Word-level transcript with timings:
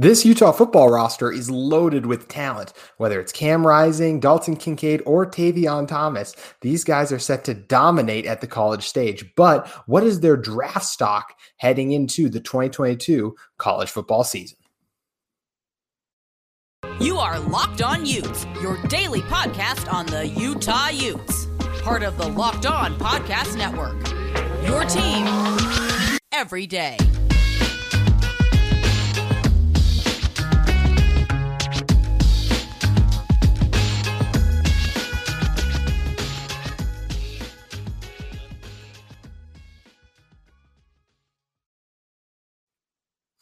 This 0.00 0.24
Utah 0.24 0.52
football 0.52 0.90
roster 0.90 1.32
is 1.32 1.50
loaded 1.50 2.06
with 2.06 2.28
talent, 2.28 2.72
whether 2.98 3.20
it's 3.20 3.32
Cam 3.32 3.66
Rising, 3.66 4.20
Dalton 4.20 4.54
Kincaid, 4.54 5.02
or 5.04 5.26
Tavion 5.26 5.88
Thomas. 5.88 6.36
These 6.60 6.84
guys 6.84 7.10
are 7.10 7.18
set 7.18 7.42
to 7.46 7.54
dominate 7.54 8.24
at 8.24 8.40
the 8.40 8.46
college 8.46 8.86
stage. 8.86 9.34
But 9.34 9.66
what 9.86 10.04
is 10.04 10.20
their 10.20 10.36
draft 10.36 10.84
stock 10.84 11.34
heading 11.56 11.90
into 11.90 12.28
the 12.28 12.38
2022 12.38 13.34
college 13.56 13.90
football 13.90 14.22
season? 14.22 14.56
You 17.00 17.18
are 17.18 17.40
Locked 17.40 17.82
On 17.82 18.06
Utes, 18.06 18.46
your 18.62 18.80
daily 18.86 19.22
podcast 19.22 19.92
on 19.92 20.06
the 20.06 20.28
Utah 20.28 20.90
Utes, 20.90 21.48
part 21.82 22.04
of 22.04 22.16
the 22.18 22.28
Locked 22.28 22.66
On 22.66 22.96
Podcast 23.00 23.58
Network. 23.58 23.96
Your 24.64 24.84
team 24.84 25.26
every 26.30 26.68
day. 26.68 26.98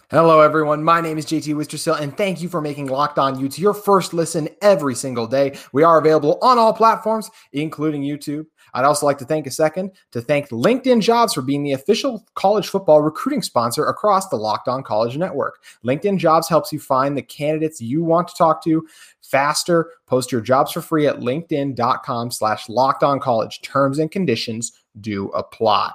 Hello, 0.08 0.38
everyone. 0.38 0.84
My 0.84 1.00
name 1.00 1.18
is 1.18 1.26
JT 1.26 1.56
Wistersill, 1.56 2.00
and 2.00 2.16
thank 2.16 2.40
you 2.40 2.48
for 2.48 2.60
making 2.60 2.86
Locked 2.86 3.18
On 3.18 3.40
Utes 3.40 3.58
your 3.58 3.74
first 3.74 4.14
listen 4.14 4.48
every 4.62 4.94
single 4.94 5.26
day. 5.26 5.58
We 5.72 5.82
are 5.82 5.98
available 5.98 6.38
on 6.42 6.58
all 6.58 6.72
platforms, 6.72 7.28
including 7.52 8.02
YouTube. 8.02 8.46
I'd 8.72 8.84
also 8.84 9.04
like 9.04 9.18
to 9.18 9.24
thank 9.24 9.48
a 9.48 9.50
second 9.50 9.90
to 10.12 10.20
thank 10.20 10.50
LinkedIn 10.50 11.00
Jobs 11.00 11.34
for 11.34 11.42
being 11.42 11.64
the 11.64 11.72
official 11.72 12.24
college 12.36 12.68
football 12.68 13.02
recruiting 13.02 13.42
sponsor 13.42 13.86
across 13.86 14.28
the 14.28 14.36
Locked 14.36 14.68
On 14.68 14.80
College 14.84 15.16
Network. 15.16 15.64
LinkedIn 15.84 16.18
Jobs 16.18 16.48
helps 16.48 16.72
you 16.72 16.78
find 16.78 17.16
the 17.16 17.22
candidates 17.22 17.80
you 17.80 18.04
want 18.04 18.28
to 18.28 18.34
talk 18.36 18.62
to 18.62 18.86
faster. 19.22 19.90
Post 20.06 20.30
your 20.30 20.40
jobs 20.40 20.70
for 20.70 20.82
free 20.82 21.08
at 21.08 21.18
linkedin.com 21.18 22.30
slash 22.30 22.68
locked 22.68 23.02
on 23.02 23.18
college. 23.18 23.60
Terms 23.60 23.98
and 23.98 24.12
conditions 24.12 24.70
do 25.00 25.30
apply. 25.30 25.90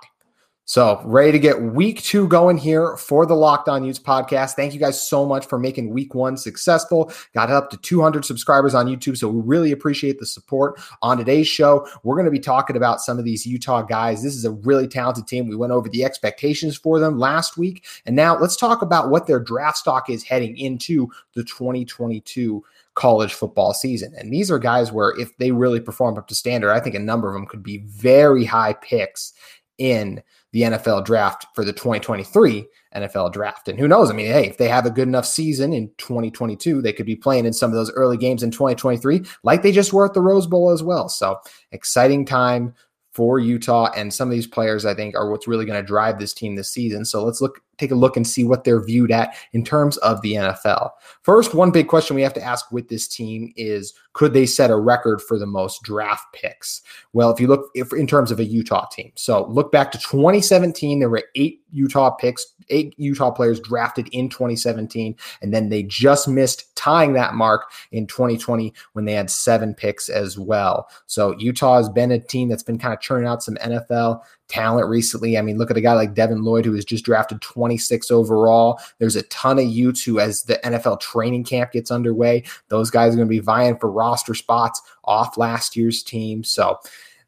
So, 0.72 1.02
ready 1.04 1.34
to 1.34 1.40
get 1.40 1.62
week 1.62 2.02
two 2.02 2.30
going 2.30 2.58
here 2.58 2.96
for 2.96 3.26
the 3.26 3.36
Locked 3.36 3.68
On 3.68 3.84
Utes 3.84 4.00
podcast. 4.00 4.54
Thank 4.54 4.74
you 4.74 4.80
guys 4.80 5.06
so 5.06 5.26
much 5.26 5.46
for 5.46 5.60
making 5.60 5.90
week 5.90 6.16
one 6.16 6.38
successful. 6.38 7.12
Got 7.34 7.52
up 7.52 7.72
to 7.72 7.78
200 7.78 8.24
subscribers 8.24 8.74
on 8.74 8.86
YouTube. 8.86 9.18
So, 9.18 9.28
we 9.28 9.42
really 9.42 9.74
appreciate 9.74 10.18
the 10.18 10.26
support. 10.26 10.80
On 11.02 11.18
today's 11.18 11.50
show, 11.50 11.86
we're 12.04 12.16
going 12.16 12.24
to 12.24 12.32
be 12.32 12.40
talking 12.40 12.78
about 12.78 13.02
some 13.02 13.20
of 13.20 13.26
these 13.26 13.46
Utah 13.46 13.82
guys. 13.82 14.24
This 14.24 14.34
is 14.34 14.46
a 14.46 14.52
really 14.52 14.88
talented 14.88 15.28
team. 15.28 15.50
We 15.50 15.58
went 15.58 15.74
over 15.74 15.90
the 15.90 16.06
expectations 16.06 16.78
for 16.78 17.02
them 17.02 17.20
last 17.20 17.58
week. 17.58 17.84
And 18.06 18.16
now 18.16 18.40
let's 18.40 18.56
talk 18.56 18.82
about 18.82 19.10
what 19.10 19.28
their 19.28 19.42
draft 19.42 19.76
stock 19.76 20.10
is 20.10 20.24
heading 20.24 20.58
into 20.58 21.12
the 21.34 21.44
2022 21.44 22.64
college 22.94 23.34
football 23.34 23.74
season. 23.74 24.14
And 24.18 24.32
these 24.32 24.50
are 24.50 24.58
guys 24.58 24.90
where 24.90 25.20
if 25.20 25.36
they 25.36 25.52
really 25.52 25.82
perform 25.82 26.18
up 26.18 26.30
to 26.30 26.36
standard, 26.36 26.72
I 26.72 26.80
think 26.80 26.96
a 26.96 27.00
number 27.00 27.28
of 27.28 27.34
them 27.34 27.46
could 27.46 27.62
be 27.62 27.80
very 27.80 28.46
high 28.46 28.72
picks 28.72 29.34
in 29.78 30.22
the 30.52 30.62
NFL 30.62 31.06
draft 31.06 31.48
for 31.56 31.64
the 31.64 31.74
2023 31.74 32.66
NFL 32.96 33.32
draft. 33.32 33.68
And 33.68 33.80
who 33.80 33.88
knows? 33.88 34.10
I 34.10 34.14
mean, 34.14 34.28
hey, 34.28 34.48
if 34.48 34.58
they 34.58 34.68
have 34.68 34.86
a 34.86 34.92
good 34.92 35.08
enough 35.08 35.26
season 35.26 35.72
in 35.74 35.90
2022, 35.98 36.82
they 36.82 36.94
could 36.94 37.06
be 37.06 37.16
playing 37.16 37.46
in 37.46 37.54
some 37.54 37.72
of 37.72 37.76
those 37.76 37.92
early 37.94 38.18
games 38.18 38.44
in 38.44 38.52
2023, 38.52 39.24
like 39.44 39.64
they 39.64 39.72
just 39.72 39.94
were 39.94 40.06
at 40.06 40.14
the 40.14 40.22
Rose 40.22 40.48
Bowl 40.48 40.72
as 40.72 40.84
well. 40.84 41.08
So 41.08 41.40
exciting 41.72 42.26
time 42.26 42.74
for 43.12 43.40
Utah. 43.40 43.92
And 43.96 44.14
some 44.14 44.30
of 44.30 44.32
these 44.32 44.48
players, 44.48 44.86
I 44.86 44.94
think, 44.94 45.16
are 45.16 45.30
what's 45.30 45.48
really 45.48 45.66
going 45.66 45.82
to 45.82 45.86
drive 45.86 46.18
this 46.18 46.34
team 46.34 46.56
this 46.56 46.72
season. 46.72 47.04
So 47.04 47.24
let's 47.24 47.42
look, 47.42 47.62
take 47.78 47.92
a 47.92 47.96
look 47.96 48.16
and 48.16 48.26
see 48.26 48.44
what 48.44 48.64
they're 48.64 48.84
viewed 48.84 49.12
at 49.12 49.36
in 49.52 49.66
terms 49.66 49.98
of 49.98 50.22
the 50.22 50.34
NFL. 50.34 50.92
First, 51.22 51.54
one 51.54 51.72
big 51.72 51.88
question 51.88 52.16
we 52.16 52.22
have 52.22 52.34
to 52.36 52.44
ask 52.44 52.72
with 52.72 52.88
this 52.88 53.08
team 53.08 53.52
is 53.58 53.94
could 54.14 54.34
they 54.34 54.46
set 54.46 54.70
a 54.70 54.76
record 54.76 55.22
for 55.22 55.38
the 55.40 55.46
most 55.46 55.84
draft 55.84 56.26
picks? 56.34 56.82
Well, 57.14 57.32
if 57.32 57.40
you 57.40 57.48
look 57.48 57.70
if, 57.76 57.94
in 57.94 58.08
terms 58.08 58.32
of 58.32 58.40
a 58.40 58.46
Utah 58.46 58.88
team, 58.92 59.12
so 59.16 59.46
look 59.48 59.72
back 59.72 59.92
to 59.92 59.98
2017, 59.98 61.00
there 61.00 61.10
were 61.10 61.24
eight 61.36 61.62
Utah 61.72 62.12
picks, 62.12 62.46
eight 62.70 62.94
Utah 62.98 63.32
players 63.32 63.60
drafted 63.60 64.10
in 64.12 64.30
2017, 64.30 65.16
and 65.42 65.54
then 65.54 65.70
they 65.70 65.84
just 65.84 66.28
missed 66.28 66.76
tying 66.76 67.14
that 67.14 67.34
mark 67.34 67.72
in 67.92 68.08
2020 68.08 68.74
when 68.94 69.06
they 69.06 69.14
had 69.14 69.30
seven 69.30 69.74
picks 69.74 70.10
as 70.10 70.38
well. 70.38 70.90
So 71.06 71.36
Utah 71.38 71.78
has 71.78 71.90
been 71.90 72.12
a 72.12 72.20
team 72.20 72.50
that's 72.50 72.64
been 72.64 72.80
kind 72.80 72.94
of 72.94 73.00
churning 73.00 73.28
out 73.28 73.44
some 73.44 73.56
NFL 73.56 74.22
talent 74.52 74.88
recently. 74.88 75.38
I 75.38 75.42
mean, 75.42 75.58
look 75.58 75.72
at 75.72 75.78
a 75.78 75.82
guy 75.82 75.94
like 75.94 76.14
Devin 76.14 76.44
Lloyd, 76.44 76.66
who 76.66 76.72
was 76.72 76.86
just 76.86 77.06
drafted 77.06 77.42
26 77.42 78.12
overall. 78.12 78.80
There's 79.00 79.16
a 79.16 79.24
ton 79.24 79.58
of 79.58 79.66
Utes 79.66 80.04
who, 80.04 80.20
as 80.20 80.44
the 80.44 80.60
NFL 80.64 81.00
training 81.00 81.46
camp 81.46 81.72
gets 81.72 81.90
underway, 81.90 82.44
those 82.68 82.90
guys 82.90 83.14
are 83.14 83.18
going 83.18 83.28
to 83.28 83.30
be 83.30 83.40
vying 83.40 83.78
for 83.78 83.90
roster 84.02 84.34
spots 84.34 84.82
off 85.06 85.38
last 85.38 85.76
year's 85.76 86.04
team. 86.04 86.44
So, 86.44 86.80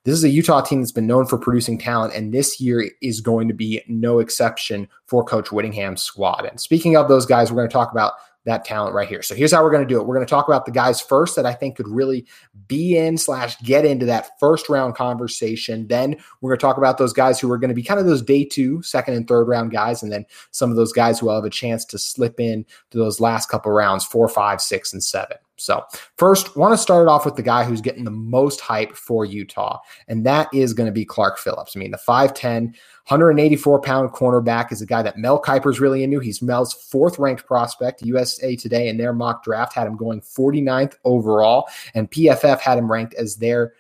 this 0.06 0.16
is 0.16 0.24
a 0.26 0.30
Utah 0.30 0.60
team 0.60 0.82
that's 0.82 0.92
been 0.92 1.08
known 1.08 1.26
for 1.26 1.38
producing 1.38 1.78
talent, 1.78 2.14
and 2.14 2.34
this 2.34 2.60
year 2.60 2.92
is 3.02 3.22
going 3.22 3.48
to 3.48 3.54
be 3.54 3.82
no 3.88 4.20
exception 4.20 4.90
for 5.06 5.24
Coach 5.24 5.50
Whittingham's 5.50 6.04
squad. 6.04 6.46
And 6.46 6.60
speaking 6.60 6.98
of 6.98 7.08
those 7.08 7.26
guys, 7.26 7.52
we're 7.52 7.62
going 7.62 7.70
to 7.70 7.74
talk 7.74 7.94
about 7.94 8.14
that 8.46 8.66
talent 8.66 8.94
right 8.94 9.08
here. 9.08 9.22
So 9.22 9.36
here's 9.36 9.54
how 9.54 9.64
we're 9.64 9.72
going 9.72 9.88
to 9.88 9.94
do 9.94 10.00
it. 10.00 10.06
We're 10.06 10.16
going 10.16 10.26
to 10.26 10.30
talk 10.30 10.48
about 10.48 10.66
the 10.66 10.72
guys 10.72 11.00
first 11.00 11.36
that 11.38 11.46
I 11.46 11.54
think 11.54 11.78
could 11.78 11.88
really 11.88 12.26
be 12.68 12.98
in 12.98 13.18
slash 13.18 13.58
get 13.60 13.86
into 13.86 14.06
that 14.08 14.38
first 14.40 14.68
round 14.68 14.96
conversation. 14.96 15.88
Then 15.88 16.18
we're 16.42 16.50
going 16.50 16.60
to 16.60 16.66
talk 16.66 16.78
about 16.78 16.98
those 16.98 17.14
guys 17.14 17.40
who 17.40 17.50
are 17.52 17.58
going 17.58 17.70
to 17.70 17.76
be 17.76 17.84
kind 17.84 18.00
of 18.00 18.06
those 18.06 18.22
day 18.22 18.44
two, 18.44 18.82
second 18.82 19.14
and 19.14 19.28
third 19.28 19.48
round 19.48 19.72
guys, 19.72 20.04
and 20.04 20.12
then 20.12 20.26
some 20.52 20.70
of 20.70 20.76
those 20.76 20.92
guys 20.92 21.20
who 21.20 21.28
will 21.28 21.36
have 21.36 21.46
a 21.46 21.50
chance 21.50 21.86
to 21.86 21.98
slip 21.98 22.40
in 22.40 22.66
to 22.92 22.98
those 22.98 23.22
last 23.22 23.48
couple 23.48 23.72
rounds, 23.72 24.06
four, 24.06 24.28
five, 24.28 24.60
six, 24.60 24.92
and 24.92 25.04
seven. 25.04 25.38
So, 25.64 25.86
first, 26.18 26.58
want 26.58 26.74
to 26.74 26.78
start 26.78 27.08
off 27.08 27.24
with 27.24 27.36
the 27.36 27.42
guy 27.42 27.64
who's 27.64 27.80
getting 27.80 28.04
the 28.04 28.12
most 28.12 28.60
hype 28.60 28.96
for 28.96 29.24
Utah, 29.24 29.80
and 30.10 30.26
that 30.26 30.50
is 30.54 30.74
going 30.74 30.88
to 30.88 30.92
be 30.92 31.06
Clark 31.06 31.38
Phillips. 31.38 31.76
I 31.76 31.80
mean, 31.80 31.92
the 31.92 31.98
5'10, 31.98 32.76
184 33.08 33.82
pound 33.82 34.10
cornerback 34.12 34.74
is 34.74 34.82
a 34.82 34.86
guy 34.86 35.02
that 35.02 35.18
Mel 35.18 35.42
Kiper's 35.42 35.80
really 35.80 36.04
into. 36.04 36.20
He's 36.20 36.42
Mel's 36.42 36.74
fourth 36.74 37.18
ranked 37.18 37.46
prospect. 37.46 38.02
USA 38.02 38.58
Today 38.58 38.90
in 38.90 38.98
their 38.98 39.14
mock 39.14 39.44
draft 39.44 39.74
had 39.74 39.88
him 39.88 39.96
going 39.96 40.22
49th 40.22 40.96
overall, 41.06 41.70
and 41.94 42.12
PFF 42.12 42.60
had 42.60 42.78
him 42.78 42.92
ranked 42.92 43.14
as 43.14 43.38
their 43.38 43.74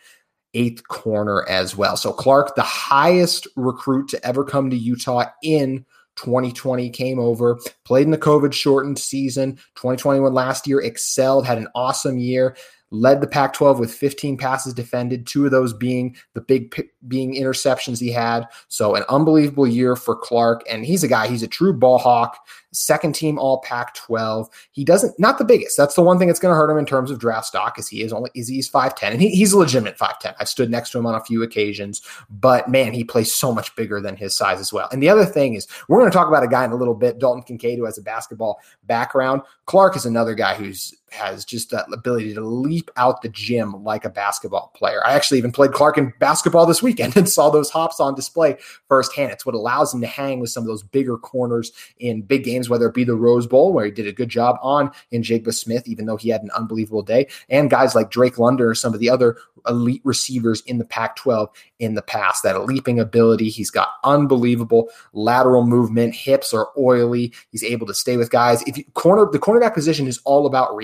eighth 0.53 0.87
corner 0.87 1.45
as 1.49 1.75
well. 1.75 1.97
So, 1.97 2.13
Clark, 2.13 2.55
the 2.55 2.61
highest 2.61 3.45
recruit 3.57 4.07
to 4.09 4.25
ever 4.25 4.45
come 4.45 4.69
to 4.69 4.77
Utah 4.77 5.25
in 5.41 5.85
2020 6.15 6.89
came 6.89 7.19
over, 7.19 7.59
played 7.85 8.05
in 8.05 8.11
the 8.11 8.17
COVID 8.17 8.53
shortened 8.53 8.99
season. 8.99 9.55
2021 9.75 10.33
last 10.33 10.67
year 10.67 10.81
excelled, 10.81 11.45
had 11.45 11.57
an 11.57 11.67
awesome 11.75 12.17
year 12.17 12.55
led 12.93 13.21
the 13.21 13.27
Pac 13.27 13.53
12 13.53 13.79
with 13.79 13.93
15 13.93 14.37
passes 14.37 14.73
defended, 14.73 15.25
two 15.25 15.45
of 15.45 15.51
those 15.51 15.73
being 15.73 16.15
the 16.33 16.41
big 16.41 16.89
being 17.07 17.33
interceptions 17.35 17.99
he 17.99 18.11
had. 18.11 18.47
So, 18.67 18.95
an 18.95 19.03
unbelievable 19.09 19.67
year 19.67 19.95
for 19.95 20.15
Clark. 20.15 20.63
And 20.69 20.85
he's 20.85 21.03
a 21.03 21.07
guy, 21.07 21.27
he's 21.27 21.43
a 21.43 21.47
true 21.47 21.73
ball 21.73 21.97
hawk, 21.97 22.37
second 22.71 23.15
team 23.15 23.39
all 23.39 23.59
Pac 23.61 23.95
12. 23.95 24.47
He 24.71 24.85
doesn't, 24.85 25.19
not 25.19 25.37
the 25.37 25.45
biggest. 25.45 25.75
That's 25.75 25.95
the 25.95 26.01
one 26.01 26.19
thing 26.19 26.27
that's 26.27 26.39
going 26.39 26.53
to 26.53 26.55
hurt 26.55 26.69
him 26.69 26.77
in 26.77 26.85
terms 26.85 27.09
of 27.09 27.19
draft 27.19 27.47
stock, 27.47 27.79
is 27.79 27.87
he 27.87 28.03
is 28.03 28.13
only, 28.13 28.29
is 28.35 28.47
he's 28.47 28.69
5'10. 28.69 29.11
And 29.11 29.21
he, 29.21 29.29
he's 29.29 29.53
a 29.53 29.57
legitimate 29.57 29.97
5'10. 29.97 30.35
I've 30.39 30.49
stood 30.49 30.69
next 30.69 30.91
to 30.91 30.99
him 30.99 31.05
on 31.05 31.15
a 31.15 31.23
few 31.23 31.41
occasions, 31.43 32.01
but 32.29 32.69
man, 32.69 32.93
he 32.93 33.03
plays 33.03 33.33
so 33.33 33.51
much 33.51 33.75
bigger 33.75 33.99
than 33.99 34.15
his 34.15 34.35
size 34.35 34.59
as 34.59 34.71
well. 34.71 34.87
And 34.91 35.01
the 35.01 35.09
other 35.09 35.25
thing 35.25 35.55
is, 35.55 35.67
we're 35.87 35.99
going 35.99 36.11
to 36.11 36.15
talk 36.15 36.27
about 36.27 36.43
a 36.43 36.47
guy 36.47 36.63
in 36.63 36.71
a 36.71 36.75
little 36.75 36.95
bit, 36.95 37.19
Dalton 37.19 37.43
Kincaid, 37.43 37.77
who 37.77 37.85
has 37.85 37.97
a 37.97 38.03
basketball 38.03 38.59
background. 38.83 39.41
Clark 39.65 39.95
is 39.95 40.05
another 40.05 40.35
guy 40.35 40.55
who's 40.55 40.93
has 41.13 41.45
just 41.45 41.71
that 41.71 41.85
ability 41.91 42.33
to 42.33 42.41
leap 42.41 42.89
out 42.97 43.21
the 43.21 43.29
gym 43.29 43.83
like 43.83 44.05
a 44.05 44.09
basketball 44.09 44.71
player. 44.75 45.05
I 45.05 45.13
actually 45.13 45.37
even 45.37 45.51
played 45.51 45.71
Clark 45.71 45.97
in 45.97 46.13
basketball 46.19 46.65
this 46.65 46.83
weekend 46.83 47.15
and 47.17 47.29
saw 47.29 47.49
those 47.49 47.69
hops 47.69 47.99
on 47.99 48.15
display 48.15 48.57
firsthand. 48.87 49.31
It's 49.31 49.45
what 49.45 49.55
allows 49.55 49.93
him 49.93 50.01
to 50.01 50.07
hang 50.07 50.39
with 50.39 50.49
some 50.49 50.63
of 50.63 50.67
those 50.67 50.83
bigger 50.83 51.17
corners 51.17 51.71
in 51.99 52.21
big 52.21 52.43
games, 52.43 52.69
whether 52.69 52.87
it 52.87 52.95
be 52.95 53.03
the 53.03 53.15
Rose 53.15 53.47
Bowl, 53.47 53.73
where 53.73 53.85
he 53.85 53.91
did 53.91 54.07
a 54.07 54.11
good 54.11 54.29
job 54.29 54.57
on 54.61 54.91
Njigba 55.11 55.53
Smith, 55.53 55.87
even 55.87 56.05
though 56.05 56.17
he 56.17 56.29
had 56.29 56.41
an 56.41 56.51
unbelievable 56.51 57.03
day, 57.03 57.27
and 57.49 57.69
guys 57.69 57.95
like 57.95 58.11
Drake 58.11 58.37
London 58.37 58.65
or 58.65 58.75
some 58.75 58.93
of 58.93 58.99
the 58.99 59.09
other 59.09 59.37
elite 59.67 60.01
receivers 60.03 60.61
in 60.65 60.77
the 60.77 60.85
Pac 60.85 61.15
12 61.15 61.49
in 61.79 61.95
the 61.95 62.01
past. 62.01 62.43
That 62.43 62.65
leaping 62.65 62.99
ability, 62.99 63.49
he's 63.49 63.69
got 63.69 63.89
unbelievable 64.03 64.89
lateral 65.13 65.65
movement, 65.65 66.15
hips 66.15 66.53
are 66.53 66.69
oily. 66.77 67.33
He's 67.51 67.63
able 67.63 67.87
to 67.87 67.93
stay 67.93 68.17
with 68.17 68.29
guys. 68.29 68.61
If 68.63 68.77
you 68.77 68.83
corner, 68.93 69.29
the 69.31 69.39
cornerback 69.39 69.73
position 69.73 70.07
is 70.07 70.19
all 70.25 70.45
about 70.45 70.75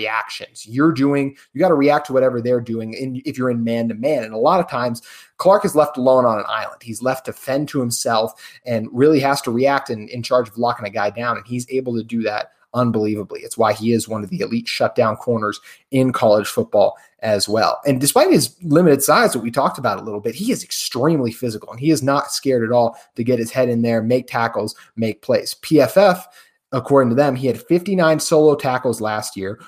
You're 0.66 0.92
doing, 0.92 1.36
you 1.52 1.60
got 1.60 1.68
to 1.68 1.74
react 1.74 2.06
to 2.06 2.12
whatever 2.12 2.40
they're 2.40 2.60
doing 2.60 2.94
in, 2.94 3.22
if 3.24 3.38
you're 3.38 3.50
in 3.50 3.64
man 3.64 3.88
to 3.88 3.94
man. 3.94 4.24
And 4.24 4.34
a 4.34 4.38
lot 4.38 4.60
of 4.60 4.68
times, 4.68 5.02
Clark 5.38 5.64
is 5.64 5.74
left 5.74 5.96
alone 5.96 6.26
on 6.26 6.38
an 6.38 6.44
island. 6.48 6.82
He's 6.82 7.02
left 7.02 7.26
to 7.26 7.32
fend 7.32 7.68
to 7.68 7.80
himself 7.80 8.32
and 8.66 8.88
really 8.92 9.20
has 9.20 9.40
to 9.42 9.50
react 9.50 9.90
in, 9.90 10.08
in 10.08 10.22
charge 10.22 10.48
of 10.48 10.58
locking 10.58 10.86
a 10.86 10.90
guy 10.90 11.10
down. 11.10 11.36
And 11.36 11.46
he's 11.46 11.68
able 11.70 11.96
to 11.96 12.04
do 12.04 12.22
that 12.22 12.52
unbelievably. 12.74 13.40
It's 13.40 13.58
why 13.58 13.72
he 13.72 13.92
is 13.92 14.08
one 14.08 14.22
of 14.22 14.30
the 14.30 14.40
elite 14.40 14.68
shutdown 14.68 15.16
corners 15.16 15.60
in 15.90 16.12
college 16.12 16.46
football 16.46 16.96
as 17.20 17.48
well. 17.48 17.80
And 17.86 18.00
despite 18.00 18.30
his 18.30 18.56
limited 18.62 19.02
size 19.02 19.32
that 19.32 19.40
we 19.40 19.50
talked 19.50 19.78
about 19.78 19.98
a 19.98 20.04
little 20.04 20.20
bit, 20.20 20.34
he 20.34 20.52
is 20.52 20.64
extremely 20.64 21.32
physical 21.32 21.70
and 21.70 21.80
he 21.80 21.90
is 21.90 22.02
not 22.02 22.32
scared 22.32 22.64
at 22.64 22.72
all 22.72 22.96
to 23.16 23.24
get 23.24 23.38
his 23.38 23.50
head 23.50 23.68
in 23.68 23.82
there, 23.82 24.02
make 24.02 24.26
tackles, 24.26 24.74
make 24.96 25.22
plays. 25.22 25.54
PFF 25.62 26.24
according 26.72 27.10
to 27.10 27.16
them, 27.16 27.34
he 27.34 27.46
had 27.46 27.60
59 27.60 28.20
solo 28.20 28.54
tackles 28.54 29.00
last 29.00 29.36
year. 29.36 29.60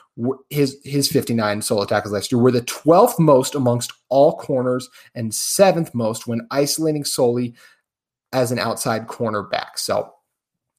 His 0.50 0.78
his 0.84 1.08
59 1.10 1.62
solo 1.62 1.84
tackles 1.84 2.12
last 2.12 2.30
year 2.30 2.40
were 2.40 2.50
the 2.50 2.62
12th 2.62 3.18
most 3.18 3.54
amongst 3.54 3.92
all 4.08 4.36
corners 4.36 4.88
and 5.14 5.34
seventh 5.34 5.94
most 5.94 6.26
when 6.26 6.46
isolating 6.50 7.04
solely 7.04 7.54
as 8.32 8.52
an 8.52 8.58
outside 8.58 9.06
cornerback. 9.06 9.76
So 9.76 10.12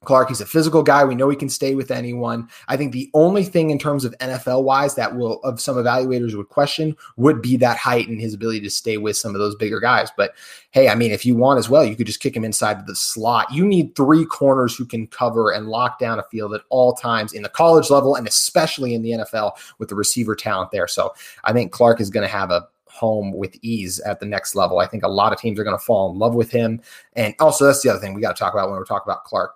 Clark, 0.06 0.30
he's 0.30 0.42
a 0.42 0.46
physical 0.46 0.84
guy. 0.84 1.04
We 1.04 1.16
know 1.16 1.30
he 1.30 1.36
can 1.36 1.50
stay 1.50 1.76
with 1.76 1.92
anyone. 1.92 2.50
I 2.68 2.78
think 2.78 2.92
the 2.92 3.10
only 3.14 3.44
thing 3.44 3.70
in 3.70 3.80
terms 3.80 4.06
of 4.06 4.18
NFL 4.20 4.64
wise 4.64 4.96
that 4.96 5.16
will, 5.16 5.42
of 5.44 5.60
some 5.60 5.76
evaluators 5.76 6.36
would 6.36 6.50
question, 6.50 6.96
would 7.18 7.42
be 7.42 7.58
that 7.58 7.78
height 7.78 8.08
and 8.08 8.20
his 8.20 8.34
ability 8.34 8.62
to 8.62 8.70
stay 8.70 8.98
with 8.98 9.18
some 9.18 9.34
of 9.34 9.40
those 9.40 9.56
bigger 9.56 9.80
guys. 9.80 10.10
But 10.16 10.34
hey, 10.72 10.90
I 10.90 10.96
mean, 10.96 11.12
if 11.12 11.26
you 11.26 11.36
want 11.36 11.60
as 11.60 11.70
well, 11.70 11.86
you 11.86 11.96
could 11.96 12.08
just 12.08 12.20
kick 12.20 12.36
him 12.36 12.44
inside 12.44 12.88
the 12.88 12.96
slot. 12.96 13.52
You 13.52 13.66
need 13.66 13.96
three 13.96 14.26
corners 14.26 14.76
who 14.76 14.86
can 14.86 15.08
cover 15.08 15.52
and 15.52 15.68
lock 15.68 16.00
down 16.00 16.20
a 16.20 16.24
field 16.24 16.54
at 16.54 16.62
all 16.70 16.94
times 16.94 17.34
in 17.34 17.44
the 17.44 17.50
college 17.50 17.90
level 17.90 18.16
and 18.16 18.28
especially 18.28 18.94
in 18.94 19.02
the 19.02 19.12
NFL 19.12 19.54
with 19.80 19.90
the 19.90 19.96
receiver 19.96 20.36
talent 20.36 20.72
there. 20.72 20.88
So 20.88 21.14
I 21.44 21.54
think 21.54 21.72
Clark 21.72 22.02
is 22.02 22.10
going 22.10 22.26
to 22.26 22.32
have 22.32 22.52
a 22.52 22.68
home 22.94 23.34
with 23.34 23.58
ease 23.64 24.00
at 24.02 24.20
the 24.20 24.26
next 24.26 24.56
level. 24.56 24.80
I 24.80 24.86
think 24.86 25.04
a 25.04 25.08
lot 25.08 25.34
of 25.34 25.40
teams 25.40 25.60
are 25.60 25.64
going 25.64 25.78
to 25.78 25.84
fall 25.84 26.12
in 26.12 26.20
love 26.20 26.36
with 26.36 26.52
him. 26.52 26.80
And 27.16 27.34
also, 27.40 27.66
that's 27.66 27.82
the 27.82 27.90
other 27.90 28.00
thing 28.00 28.14
we 28.14 28.22
got 28.22 28.36
to 28.36 28.40
talk 28.40 28.54
about 28.54 28.70
when 28.70 28.78
we're 28.78 28.86
talking 28.86 29.12
about 29.12 29.24
Clark 29.24 29.56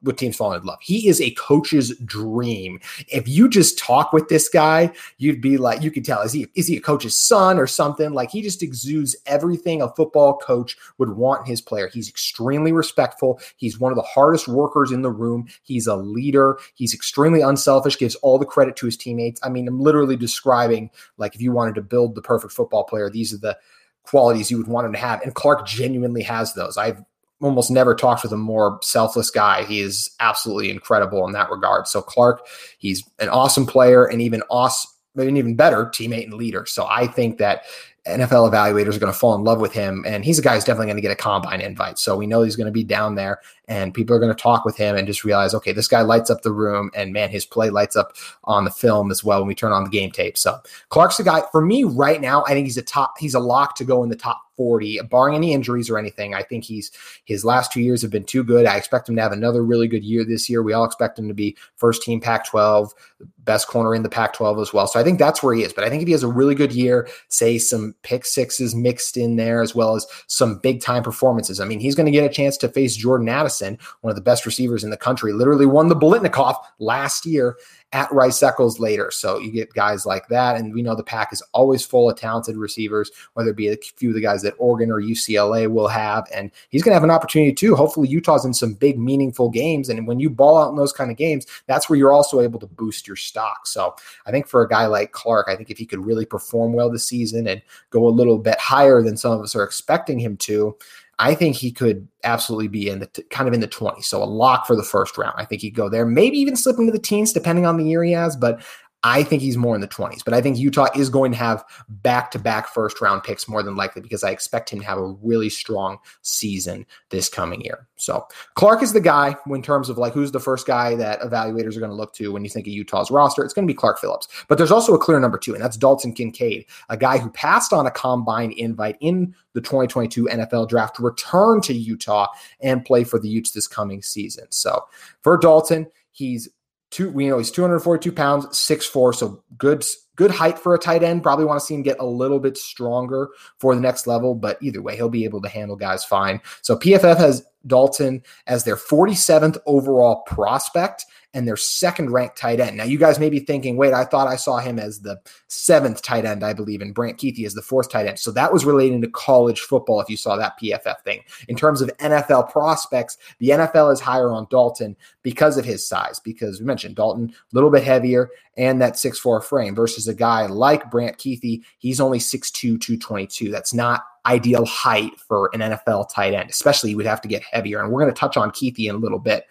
what 0.00 0.16
teams 0.16 0.36
fall 0.36 0.52
in 0.52 0.62
love. 0.62 0.78
He 0.80 1.08
is 1.08 1.20
a 1.20 1.32
coach's 1.32 1.96
dream. 2.04 2.80
If 3.08 3.26
you 3.26 3.48
just 3.48 3.78
talk 3.78 4.12
with 4.12 4.28
this 4.28 4.48
guy, 4.48 4.92
you'd 5.18 5.40
be 5.40 5.56
like, 5.56 5.82
you 5.82 5.90
could 5.90 6.04
tell 6.04 6.22
is 6.22 6.32
he 6.32 6.46
is 6.54 6.66
he 6.66 6.76
a 6.76 6.80
coach's 6.80 7.16
son 7.16 7.58
or 7.58 7.66
something? 7.66 8.12
Like 8.12 8.30
he 8.30 8.42
just 8.42 8.62
exudes 8.62 9.16
everything 9.26 9.82
a 9.82 9.92
football 9.94 10.38
coach 10.38 10.76
would 10.98 11.10
want 11.10 11.46
his 11.46 11.60
player. 11.60 11.88
He's 11.88 12.08
extremely 12.08 12.72
respectful. 12.72 13.40
He's 13.56 13.78
one 13.78 13.92
of 13.92 13.96
the 13.96 14.02
hardest 14.02 14.48
workers 14.48 14.92
in 14.92 15.02
the 15.02 15.10
room. 15.10 15.46
He's 15.62 15.86
a 15.86 15.96
leader. 15.96 16.58
He's 16.74 16.94
extremely 16.94 17.40
unselfish. 17.40 17.98
Gives 17.98 18.14
all 18.16 18.38
the 18.38 18.46
credit 18.46 18.76
to 18.76 18.86
his 18.86 18.96
teammates. 18.96 19.40
I 19.42 19.48
mean, 19.48 19.66
I'm 19.66 19.80
literally 19.80 20.16
describing 20.16 20.90
like 21.16 21.34
if 21.34 21.40
you 21.40 21.52
wanted 21.52 21.74
to 21.76 21.82
build 21.82 22.14
the 22.14 22.22
perfect 22.22 22.52
football 22.52 22.84
player, 22.84 23.10
these 23.10 23.32
are 23.34 23.38
the 23.38 23.58
qualities 24.04 24.50
you 24.50 24.58
would 24.58 24.68
want 24.68 24.86
him 24.86 24.92
to 24.92 24.98
have. 24.98 25.22
And 25.22 25.34
Clark 25.34 25.66
genuinely 25.66 26.22
has 26.22 26.54
those. 26.54 26.76
I've 26.76 27.02
almost 27.44 27.70
never 27.70 27.94
talked 27.94 28.22
with 28.22 28.32
a 28.32 28.38
more 28.38 28.78
selfless 28.82 29.30
guy. 29.30 29.64
He 29.64 29.80
is 29.80 30.10
absolutely 30.20 30.70
incredible 30.70 31.26
in 31.26 31.32
that 31.32 31.50
regard. 31.50 31.86
So 31.86 32.00
Clark, 32.00 32.46
he's 32.78 33.08
an 33.18 33.28
awesome 33.28 33.66
player 33.66 34.04
and 34.06 34.22
even 34.22 34.42
awesome, 34.50 34.90
an 35.16 35.36
even 35.36 35.54
better 35.54 35.86
teammate 35.86 36.24
and 36.24 36.34
leader. 36.34 36.64
So 36.66 36.86
I 36.86 37.06
think 37.06 37.38
that 37.38 37.64
NFL 38.06 38.50
evaluators 38.50 38.96
are 38.96 38.98
going 38.98 39.12
to 39.12 39.18
fall 39.18 39.34
in 39.34 39.44
love 39.44 39.60
with 39.60 39.72
him. 39.72 40.04
And 40.06 40.24
he's 40.24 40.38
a 40.38 40.42
guy 40.42 40.54
who's 40.54 40.64
definitely 40.64 40.86
going 40.86 40.96
to 40.96 41.02
get 41.02 41.10
a 41.10 41.16
combine 41.16 41.60
invite. 41.60 41.98
So 41.98 42.16
we 42.16 42.26
know 42.26 42.42
he's 42.42 42.56
going 42.56 42.66
to 42.66 42.72
be 42.72 42.84
down 42.84 43.14
there 43.14 43.40
and 43.66 43.94
people 43.94 44.14
are 44.14 44.18
going 44.18 44.34
to 44.34 44.42
talk 44.42 44.64
with 44.64 44.76
him 44.76 44.94
and 44.94 45.06
just 45.06 45.24
realize, 45.24 45.54
okay, 45.54 45.72
this 45.72 45.88
guy 45.88 46.02
lights 46.02 46.28
up 46.28 46.42
the 46.42 46.52
room 46.52 46.90
and 46.94 47.12
man, 47.12 47.30
his 47.30 47.46
play 47.46 47.70
lights 47.70 47.96
up 47.96 48.12
on 48.44 48.64
the 48.64 48.70
film 48.70 49.10
as 49.10 49.24
well 49.24 49.40
when 49.40 49.48
we 49.48 49.54
turn 49.54 49.72
on 49.72 49.84
the 49.84 49.90
game 49.90 50.10
tape. 50.10 50.36
So 50.36 50.58
Clark's 50.90 51.16
the 51.16 51.24
guy 51.24 51.42
for 51.50 51.64
me 51.64 51.84
right 51.84 52.20
now. 52.20 52.44
I 52.44 52.50
think 52.50 52.66
he's 52.66 52.76
a 52.76 52.82
top, 52.82 53.14
he's 53.18 53.34
a 53.34 53.40
lock 53.40 53.74
to 53.76 53.84
go 53.84 54.02
in 54.02 54.10
the 54.10 54.16
top 54.16 54.43
40, 54.56 55.00
barring 55.10 55.34
any 55.34 55.52
injuries 55.52 55.90
or 55.90 55.98
anything. 55.98 56.34
I 56.34 56.42
think 56.42 56.64
he's 56.64 56.90
his 57.24 57.44
last 57.44 57.72
two 57.72 57.80
years 57.80 58.02
have 58.02 58.10
been 58.10 58.24
too 58.24 58.44
good. 58.44 58.66
I 58.66 58.76
expect 58.76 59.08
him 59.08 59.16
to 59.16 59.22
have 59.22 59.32
another 59.32 59.62
really 59.62 59.88
good 59.88 60.04
year 60.04 60.24
this 60.24 60.48
year. 60.48 60.62
We 60.62 60.72
all 60.72 60.84
expect 60.84 61.18
him 61.18 61.28
to 61.28 61.34
be 61.34 61.56
first 61.76 62.02
team 62.02 62.20
Pac 62.20 62.46
12, 62.46 62.92
best 63.38 63.68
corner 63.68 63.94
in 63.94 64.02
the 64.02 64.08
Pac 64.08 64.32
12 64.32 64.58
as 64.58 64.72
well. 64.72 64.86
So 64.86 64.98
I 64.98 65.04
think 65.04 65.18
that's 65.18 65.42
where 65.42 65.54
he 65.54 65.62
is. 65.62 65.72
But 65.72 65.84
I 65.84 65.90
think 65.90 66.02
if 66.02 66.08
he 66.08 66.12
has 66.12 66.22
a 66.22 66.28
really 66.28 66.54
good 66.54 66.72
year, 66.72 67.08
say 67.28 67.58
some 67.58 67.94
pick 68.02 68.24
sixes 68.24 68.74
mixed 68.74 69.16
in 69.16 69.36
there, 69.36 69.62
as 69.62 69.74
well 69.74 69.94
as 69.94 70.06
some 70.26 70.58
big 70.58 70.80
time 70.80 71.02
performances, 71.02 71.60
I 71.60 71.64
mean, 71.64 71.80
he's 71.80 71.94
going 71.94 72.06
to 72.06 72.12
get 72.12 72.28
a 72.28 72.32
chance 72.32 72.56
to 72.58 72.68
face 72.68 72.96
Jordan 72.96 73.28
Addison, 73.28 73.78
one 74.00 74.10
of 74.10 74.16
the 74.16 74.22
best 74.22 74.46
receivers 74.46 74.84
in 74.84 74.90
the 74.90 74.96
country, 74.96 75.32
literally 75.32 75.66
won 75.66 75.88
the 75.88 75.96
Biletnikoff 75.96 76.56
last 76.78 77.26
year 77.26 77.56
at 77.94 78.10
Rice 78.10 78.42
Eccles 78.42 78.80
later. 78.80 79.10
So 79.12 79.38
you 79.38 79.52
get 79.52 79.72
guys 79.72 80.04
like 80.04 80.26
that. 80.26 80.56
And 80.56 80.74
we 80.74 80.82
know 80.82 80.96
the 80.96 81.04
pack 81.04 81.32
is 81.32 81.42
always 81.52 81.86
full 81.86 82.10
of 82.10 82.18
talented 82.18 82.56
receivers, 82.56 83.10
whether 83.34 83.50
it 83.50 83.56
be 83.56 83.68
a 83.68 83.76
few 83.76 84.10
of 84.10 84.16
the 84.16 84.20
guys 84.20 84.42
that 84.42 84.54
Oregon 84.58 84.90
or 84.90 85.00
UCLA 85.00 85.70
will 85.70 85.86
have. 85.86 86.26
And 86.34 86.50
he's 86.70 86.82
going 86.82 86.90
to 86.90 86.96
have 86.96 87.04
an 87.04 87.12
opportunity 87.12 87.52
too. 87.52 87.76
Hopefully, 87.76 88.08
Utah's 88.08 88.44
in 88.44 88.52
some 88.52 88.74
big, 88.74 88.98
meaningful 88.98 89.48
games. 89.48 89.88
And 89.88 90.08
when 90.08 90.18
you 90.18 90.28
ball 90.28 90.58
out 90.58 90.70
in 90.70 90.76
those 90.76 90.92
kind 90.92 91.12
of 91.12 91.16
games, 91.16 91.46
that's 91.66 91.88
where 91.88 91.96
you're 91.96 92.12
also 92.12 92.40
able 92.40 92.58
to 92.58 92.66
boost 92.66 93.06
your 93.06 93.16
stock. 93.16 93.68
So 93.68 93.94
I 94.26 94.32
think 94.32 94.48
for 94.48 94.62
a 94.62 94.68
guy 94.68 94.86
like 94.86 95.12
Clark, 95.12 95.46
I 95.48 95.54
think 95.54 95.70
if 95.70 95.78
he 95.78 95.86
could 95.86 96.04
really 96.04 96.26
perform 96.26 96.72
well 96.72 96.90
this 96.90 97.06
season 97.06 97.46
and 97.46 97.62
go 97.90 98.08
a 98.08 98.10
little 98.10 98.38
bit 98.38 98.58
higher 98.58 99.02
than 99.02 99.16
some 99.16 99.30
of 99.30 99.40
us 99.40 99.54
are 99.54 99.62
expecting 99.62 100.18
him 100.18 100.36
to, 100.38 100.76
I 101.18 101.34
think 101.34 101.56
he 101.56 101.70
could 101.70 102.08
absolutely 102.24 102.68
be 102.68 102.88
in 102.88 103.00
the 103.00 103.06
t- 103.06 103.22
kind 103.30 103.48
of 103.48 103.54
in 103.54 103.60
the 103.60 103.68
20s. 103.68 104.04
So 104.04 104.22
a 104.22 104.24
lock 104.24 104.66
for 104.66 104.76
the 104.76 104.82
first 104.82 105.16
round. 105.16 105.34
I 105.36 105.44
think 105.44 105.62
he'd 105.62 105.74
go 105.74 105.88
there, 105.88 106.04
maybe 106.06 106.38
even 106.38 106.56
slip 106.56 106.78
into 106.78 106.92
the 106.92 106.98
teens, 106.98 107.32
depending 107.32 107.66
on 107.66 107.76
the 107.76 107.84
year 107.84 108.02
he 108.02 108.12
has. 108.12 108.36
But 108.36 108.62
I 109.04 109.22
think 109.22 109.42
he's 109.42 109.58
more 109.58 109.74
in 109.74 109.82
the 109.82 109.88
20s, 109.88 110.24
but 110.24 110.32
I 110.32 110.40
think 110.40 110.56
Utah 110.56 110.88
is 110.96 111.10
going 111.10 111.30
to 111.32 111.36
have 111.36 111.62
back 111.88 112.30
to 112.30 112.38
back 112.38 112.68
first 112.68 113.02
round 113.02 113.22
picks 113.22 113.46
more 113.46 113.62
than 113.62 113.76
likely 113.76 114.00
because 114.00 114.24
I 114.24 114.30
expect 114.30 114.70
him 114.70 114.80
to 114.80 114.86
have 114.86 114.96
a 114.96 115.12
really 115.22 115.50
strong 115.50 115.98
season 116.22 116.86
this 117.10 117.28
coming 117.28 117.60
year. 117.60 117.86
So 117.96 118.26
Clark 118.54 118.82
is 118.82 118.94
the 118.94 119.00
guy 119.00 119.36
in 119.46 119.62
terms 119.62 119.90
of 119.90 119.98
like 119.98 120.14
who's 120.14 120.32
the 120.32 120.40
first 120.40 120.66
guy 120.66 120.94
that 120.96 121.20
evaluators 121.20 121.76
are 121.76 121.80
going 121.80 121.90
to 121.90 121.96
look 121.96 122.14
to 122.14 122.32
when 122.32 122.44
you 122.44 122.50
think 122.50 122.66
of 122.66 122.72
Utah's 122.72 123.10
roster. 123.10 123.44
It's 123.44 123.52
going 123.52 123.68
to 123.68 123.72
be 123.72 123.76
Clark 123.76 123.98
Phillips, 123.98 124.26
but 124.48 124.56
there's 124.56 124.72
also 124.72 124.94
a 124.94 124.98
clear 124.98 125.20
number 125.20 125.36
two, 125.36 125.52
and 125.52 125.62
that's 125.62 125.76
Dalton 125.76 126.14
Kincaid, 126.14 126.64
a 126.88 126.96
guy 126.96 127.18
who 127.18 127.28
passed 127.30 127.74
on 127.74 127.86
a 127.86 127.90
combine 127.90 128.52
invite 128.52 128.96
in 129.00 129.34
the 129.52 129.60
2022 129.60 130.24
NFL 130.24 130.68
draft 130.68 130.96
to 130.96 131.02
return 131.02 131.60
to 131.60 131.74
Utah 131.74 132.28
and 132.60 132.84
play 132.84 133.04
for 133.04 133.18
the 133.18 133.28
Utes 133.28 133.50
this 133.50 133.68
coming 133.68 134.00
season. 134.00 134.46
So 134.50 134.86
for 135.20 135.36
Dalton, 135.36 135.88
he's 136.12 136.48
two, 136.94 137.10
we 137.10 137.26
know 137.26 137.38
he's 137.38 137.50
242 137.50 138.12
pounds, 138.12 138.56
six 138.56 138.86
four, 138.86 139.12
so 139.12 139.42
good, 139.58 139.84
good 140.16 140.30
height 140.30 140.58
for 140.58 140.74
a 140.74 140.78
tight 140.78 141.02
end. 141.02 141.22
Probably 141.22 141.44
want 141.44 141.58
to 141.58 141.66
see 141.66 141.74
him 141.74 141.82
get 141.82 141.98
a 141.98 142.06
little 142.06 142.38
bit 142.38 142.56
stronger 142.56 143.30
for 143.58 143.74
the 143.74 143.80
next 143.80 144.06
level, 144.06 144.34
but 144.34 144.58
either 144.62 144.80
way, 144.80 144.94
he'll 144.94 145.08
be 145.08 145.24
able 145.24 145.42
to 145.42 145.48
handle 145.48 145.76
guys 145.76 146.04
fine. 146.04 146.40
So 146.62 146.76
PFF 146.76 147.16
has 147.16 147.44
Dalton 147.66 148.22
as 148.46 148.64
their 148.64 148.76
47th 148.76 149.58
overall 149.66 150.22
prospect 150.26 151.04
and 151.34 151.46
their 151.46 151.56
second 151.56 152.10
ranked 152.10 152.38
tight 152.38 152.60
end. 152.60 152.76
Now, 152.76 152.84
you 152.84 152.96
guys 152.96 153.18
may 153.18 153.28
be 153.28 153.40
thinking, 153.40 153.76
wait, 153.76 153.92
I 153.92 154.04
thought 154.04 154.28
I 154.28 154.36
saw 154.36 154.58
him 154.58 154.78
as 154.78 155.00
the 155.00 155.20
seventh 155.48 156.00
tight 156.00 156.24
end, 156.24 156.44
I 156.44 156.52
believe, 156.52 156.80
and 156.80 156.94
Brant 156.94 157.18
Kuithe 157.18 157.44
as 157.44 157.54
the 157.54 157.62
fourth 157.62 157.90
tight 157.90 158.06
end. 158.06 158.18
So 158.18 158.30
that 158.30 158.52
was 158.52 158.64
relating 158.64 159.02
to 159.02 159.08
college 159.08 159.60
football 159.60 160.00
if 160.00 160.08
you 160.08 160.16
saw 160.16 160.36
that 160.36 160.58
PFF 160.62 161.00
thing. 161.00 161.22
In 161.48 161.56
terms 161.56 161.80
of 161.80 161.90
NFL 161.98 162.50
prospects, 162.50 163.18
the 163.40 163.50
NFL 163.50 163.92
is 163.92 164.00
higher 164.00 164.30
on 164.30 164.46
Dalton 164.48 164.96
because 165.22 165.58
of 165.58 165.64
his 165.64 165.86
size, 165.86 166.20
because 166.20 166.60
we 166.60 166.66
mentioned 166.66 166.96
Dalton, 166.96 167.30
a 167.30 167.54
little 167.54 167.70
bit 167.70 167.84
heavier 167.84 168.30
and 168.56 168.80
that 168.80 168.98
six 168.98 169.18
four 169.18 169.40
frame 169.40 169.74
versus 169.74 170.06
a 170.06 170.14
guy 170.14 170.46
like 170.46 170.90
Brant 170.90 171.18
Kuithe, 171.18 171.62
He's 171.78 172.00
only 172.00 172.18
6'2, 172.18 172.80
222. 172.80 173.50
That's 173.50 173.74
not 173.74 174.04
ideal 174.26 174.64
height 174.64 175.18
for 175.18 175.50
an 175.52 175.60
NFL 175.60 176.08
tight 176.12 176.34
end, 176.34 176.50
especially 176.50 176.90
you 176.90 176.96
would 176.96 177.06
have 177.06 177.20
to 177.22 177.28
get 177.28 177.42
heavier. 177.42 177.82
And 177.82 177.92
we're 177.92 178.00
going 178.00 178.12
to 178.12 178.18
touch 178.18 178.36
on 178.36 178.50
Kuithe 178.50 178.86
in 178.88 178.94
a 178.94 178.98
little 178.98 179.18
bit 179.18 179.46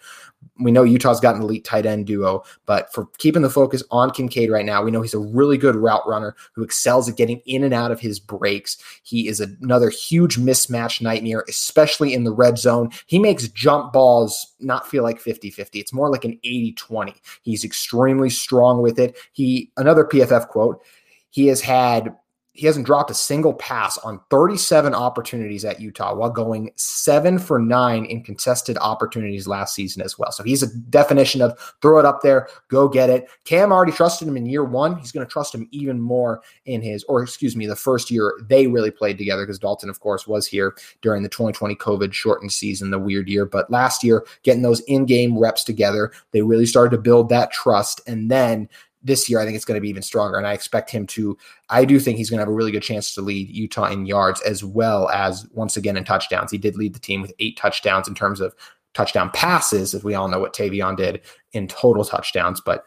we 0.58 0.70
know 0.70 0.82
Utah's 0.82 1.20
got 1.20 1.34
an 1.34 1.42
elite 1.42 1.64
tight 1.64 1.86
end 1.86 2.06
duo, 2.06 2.42
but 2.66 2.92
for 2.92 3.06
keeping 3.18 3.42
the 3.42 3.50
focus 3.50 3.82
on 3.90 4.10
Kincaid 4.10 4.50
right 4.50 4.64
now, 4.64 4.82
we 4.82 4.90
know 4.90 5.02
he's 5.02 5.14
a 5.14 5.18
really 5.18 5.58
good 5.58 5.76
route 5.76 6.06
runner 6.06 6.36
who 6.54 6.62
excels 6.62 7.08
at 7.08 7.16
getting 7.16 7.40
in 7.46 7.64
and 7.64 7.74
out 7.74 7.90
of 7.90 8.00
his 8.00 8.18
breaks. 8.20 8.76
He 9.02 9.28
is 9.28 9.40
another 9.40 9.90
huge 9.90 10.38
mismatch 10.38 11.00
nightmare, 11.00 11.44
especially 11.48 12.14
in 12.14 12.24
the 12.24 12.32
red 12.32 12.58
zone. 12.58 12.90
He 13.06 13.18
makes 13.18 13.48
jump 13.48 13.92
balls 13.92 14.54
not 14.60 14.88
feel 14.88 15.02
like 15.02 15.20
50 15.20 15.50
50. 15.50 15.80
It's 15.80 15.92
more 15.92 16.10
like 16.10 16.24
an 16.24 16.38
80 16.44 16.72
20. 16.72 17.14
He's 17.42 17.64
extremely 17.64 18.30
strong 18.30 18.82
with 18.82 18.98
it. 18.98 19.16
He, 19.32 19.70
another 19.76 20.04
PFF 20.04 20.48
quote, 20.48 20.82
he 21.30 21.48
has 21.48 21.60
had 21.60 22.14
he 22.54 22.66
hasn't 22.66 22.86
dropped 22.86 23.10
a 23.10 23.14
single 23.14 23.52
pass 23.52 23.98
on 23.98 24.20
37 24.30 24.94
opportunities 24.94 25.64
at 25.64 25.80
Utah 25.80 26.14
while 26.14 26.30
going 26.30 26.70
seven 26.76 27.36
for 27.36 27.58
nine 27.58 28.04
in 28.04 28.22
contested 28.22 28.78
opportunities 28.80 29.48
last 29.48 29.74
season 29.74 30.02
as 30.02 30.18
well. 30.20 30.30
So 30.30 30.44
he's 30.44 30.62
a 30.62 30.72
definition 30.74 31.42
of 31.42 31.58
throw 31.82 31.98
it 31.98 32.04
up 32.04 32.22
there, 32.22 32.48
go 32.68 32.88
get 32.88 33.10
it. 33.10 33.28
Cam 33.44 33.72
already 33.72 33.90
trusted 33.90 34.28
him 34.28 34.36
in 34.36 34.46
year 34.46 34.62
one. 34.62 34.96
He's 34.96 35.10
going 35.10 35.26
to 35.26 35.30
trust 35.30 35.52
him 35.52 35.68
even 35.72 36.00
more 36.00 36.42
in 36.64 36.80
his, 36.80 37.02
or 37.04 37.24
excuse 37.24 37.56
me, 37.56 37.66
the 37.66 37.74
first 37.74 38.08
year 38.08 38.32
they 38.48 38.68
really 38.68 38.92
played 38.92 39.18
together 39.18 39.44
because 39.44 39.58
Dalton, 39.58 39.90
of 39.90 39.98
course, 39.98 40.28
was 40.28 40.46
here 40.46 40.76
during 41.02 41.24
the 41.24 41.28
2020 41.28 41.74
COVID 41.74 42.12
shortened 42.12 42.52
season, 42.52 42.90
the 42.90 42.98
weird 43.00 43.28
year. 43.28 43.46
But 43.46 43.68
last 43.68 44.04
year, 44.04 44.24
getting 44.44 44.62
those 44.62 44.80
in 44.82 45.06
game 45.06 45.36
reps 45.36 45.64
together, 45.64 46.12
they 46.30 46.42
really 46.42 46.66
started 46.66 46.94
to 46.94 47.02
build 47.02 47.30
that 47.30 47.50
trust. 47.50 48.00
And 48.06 48.30
then 48.30 48.68
this 49.04 49.28
year, 49.28 49.38
I 49.38 49.44
think 49.44 49.54
it's 49.54 49.66
going 49.66 49.76
to 49.76 49.82
be 49.82 49.90
even 49.90 50.02
stronger. 50.02 50.38
And 50.38 50.46
I 50.46 50.54
expect 50.54 50.90
him 50.90 51.06
to, 51.08 51.36
I 51.68 51.84
do 51.84 52.00
think 52.00 52.16
he's 52.16 52.30
going 52.30 52.38
to 52.38 52.42
have 52.42 52.48
a 52.48 52.54
really 52.54 52.72
good 52.72 52.82
chance 52.82 53.14
to 53.14 53.20
lead 53.20 53.50
Utah 53.50 53.90
in 53.90 54.06
yards 54.06 54.40
as 54.40 54.64
well 54.64 55.10
as 55.10 55.46
once 55.52 55.76
again 55.76 55.96
in 55.96 56.04
touchdowns. 56.04 56.50
He 56.50 56.58
did 56.58 56.76
lead 56.76 56.94
the 56.94 57.00
team 57.00 57.20
with 57.20 57.34
eight 57.38 57.56
touchdowns 57.56 58.08
in 58.08 58.14
terms 58.14 58.40
of 58.40 58.54
touchdown 58.94 59.30
passes, 59.30 59.94
as 59.94 60.04
we 60.04 60.14
all 60.14 60.28
know 60.28 60.38
what 60.38 60.54
Tavion 60.54 60.96
did 60.96 61.20
in 61.52 61.68
total 61.68 62.04
touchdowns. 62.04 62.60
But 62.60 62.84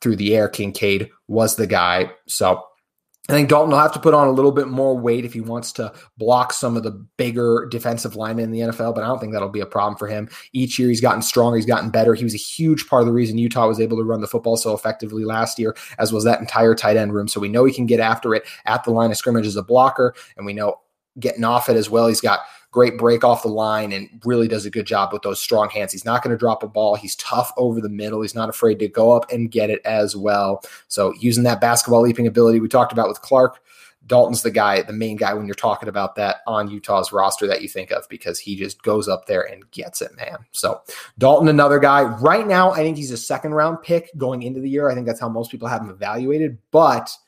through 0.00 0.16
the 0.16 0.34
air, 0.34 0.48
Kincaid 0.48 1.10
was 1.28 1.56
the 1.56 1.66
guy. 1.66 2.10
So 2.26 2.64
I 3.28 3.32
think 3.34 3.48
Dalton 3.48 3.70
will 3.70 3.78
have 3.78 3.92
to 3.92 4.00
put 4.00 4.14
on 4.14 4.26
a 4.26 4.32
little 4.32 4.50
bit 4.50 4.66
more 4.66 4.98
weight 4.98 5.24
if 5.24 5.32
he 5.32 5.40
wants 5.40 5.70
to 5.74 5.92
block 6.18 6.52
some 6.52 6.76
of 6.76 6.82
the 6.82 6.90
bigger 6.90 7.68
defensive 7.70 8.16
linemen 8.16 8.46
in 8.46 8.50
the 8.50 8.60
NFL, 8.60 8.96
but 8.96 9.04
I 9.04 9.06
don't 9.06 9.20
think 9.20 9.32
that'll 9.32 9.48
be 9.48 9.60
a 9.60 9.66
problem 9.66 9.96
for 9.96 10.08
him. 10.08 10.28
Each 10.52 10.76
year 10.76 10.88
he's 10.88 11.00
gotten 11.00 11.22
stronger, 11.22 11.56
he's 11.56 11.66
gotten 11.66 11.90
better. 11.90 12.14
He 12.14 12.24
was 12.24 12.34
a 12.34 12.38
huge 12.38 12.88
part 12.88 13.02
of 13.02 13.06
the 13.06 13.12
reason 13.12 13.38
Utah 13.38 13.68
was 13.68 13.78
able 13.78 13.96
to 13.98 14.02
run 14.02 14.22
the 14.22 14.26
football 14.26 14.56
so 14.56 14.74
effectively 14.74 15.24
last 15.24 15.56
year, 15.56 15.76
as 16.00 16.12
was 16.12 16.24
that 16.24 16.40
entire 16.40 16.74
tight 16.74 16.96
end 16.96 17.14
room. 17.14 17.28
So 17.28 17.38
we 17.38 17.48
know 17.48 17.64
he 17.64 17.72
can 17.72 17.86
get 17.86 18.00
after 18.00 18.34
it 18.34 18.44
at 18.66 18.82
the 18.82 18.90
line 18.90 19.12
of 19.12 19.16
scrimmage 19.16 19.46
as 19.46 19.56
a 19.56 19.62
blocker, 19.62 20.14
and 20.36 20.44
we 20.44 20.52
know 20.52 20.80
getting 21.20 21.44
off 21.44 21.68
it 21.68 21.76
as 21.76 21.88
well. 21.88 22.08
He's 22.08 22.20
got 22.20 22.40
great 22.72 22.96
break 22.98 23.22
off 23.22 23.42
the 23.42 23.48
line 23.48 23.92
and 23.92 24.08
really 24.24 24.48
does 24.48 24.64
a 24.64 24.70
good 24.70 24.86
job 24.86 25.12
with 25.12 25.22
those 25.22 25.40
strong 25.40 25.68
hands. 25.68 25.92
He's 25.92 26.06
not 26.06 26.22
going 26.22 26.32
to 26.32 26.38
drop 26.38 26.62
a 26.62 26.66
ball. 26.66 26.96
He's 26.96 27.14
tough 27.16 27.52
over 27.58 27.80
the 27.80 27.88
middle. 27.88 28.22
He's 28.22 28.34
not 28.34 28.48
afraid 28.48 28.78
to 28.80 28.88
go 28.88 29.12
up 29.12 29.30
and 29.30 29.50
get 29.50 29.70
it 29.70 29.82
as 29.84 30.16
well. 30.16 30.62
So 30.88 31.12
using 31.20 31.44
that 31.44 31.60
basketball 31.60 32.00
leaping 32.00 32.26
ability 32.26 32.60
we 32.60 32.68
talked 32.68 32.92
about 32.92 33.08
with 33.08 33.20
Clark, 33.20 33.60
Dalton's 34.06 34.42
the 34.42 34.50
guy, 34.50 34.82
the 34.82 34.92
main 34.92 35.16
guy 35.16 35.34
when 35.34 35.46
you're 35.46 35.54
talking 35.54 35.88
about 35.88 36.16
that 36.16 36.38
on 36.46 36.68
Utah's 36.70 37.12
roster 37.12 37.46
that 37.46 37.62
you 37.62 37.68
think 37.68 37.92
of 37.92 38.08
because 38.08 38.38
he 38.38 38.56
just 38.56 38.82
goes 38.82 39.06
up 39.06 39.26
there 39.26 39.42
and 39.42 39.70
gets 39.70 40.02
it, 40.02 40.16
man. 40.16 40.38
So 40.50 40.80
Dalton, 41.18 41.48
another 41.48 41.78
guy. 41.78 42.02
Right 42.02 42.46
now, 42.46 42.72
I 42.72 42.78
think 42.78 42.96
he's 42.96 43.12
a 43.12 43.16
second 43.16 43.52
round 43.52 43.82
pick 43.82 44.10
going 44.16 44.42
into 44.42 44.60
the 44.60 44.68
year. 44.68 44.90
I 44.90 44.94
think 44.94 45.06
that's 45.06 45.20
how 45.20 45.28
most 45.28 45.50
people 45.50 45.68
have 45.68 45.82
him 45.82 45.90
evaluated, 45.90 46.58
but– 46.70 47.10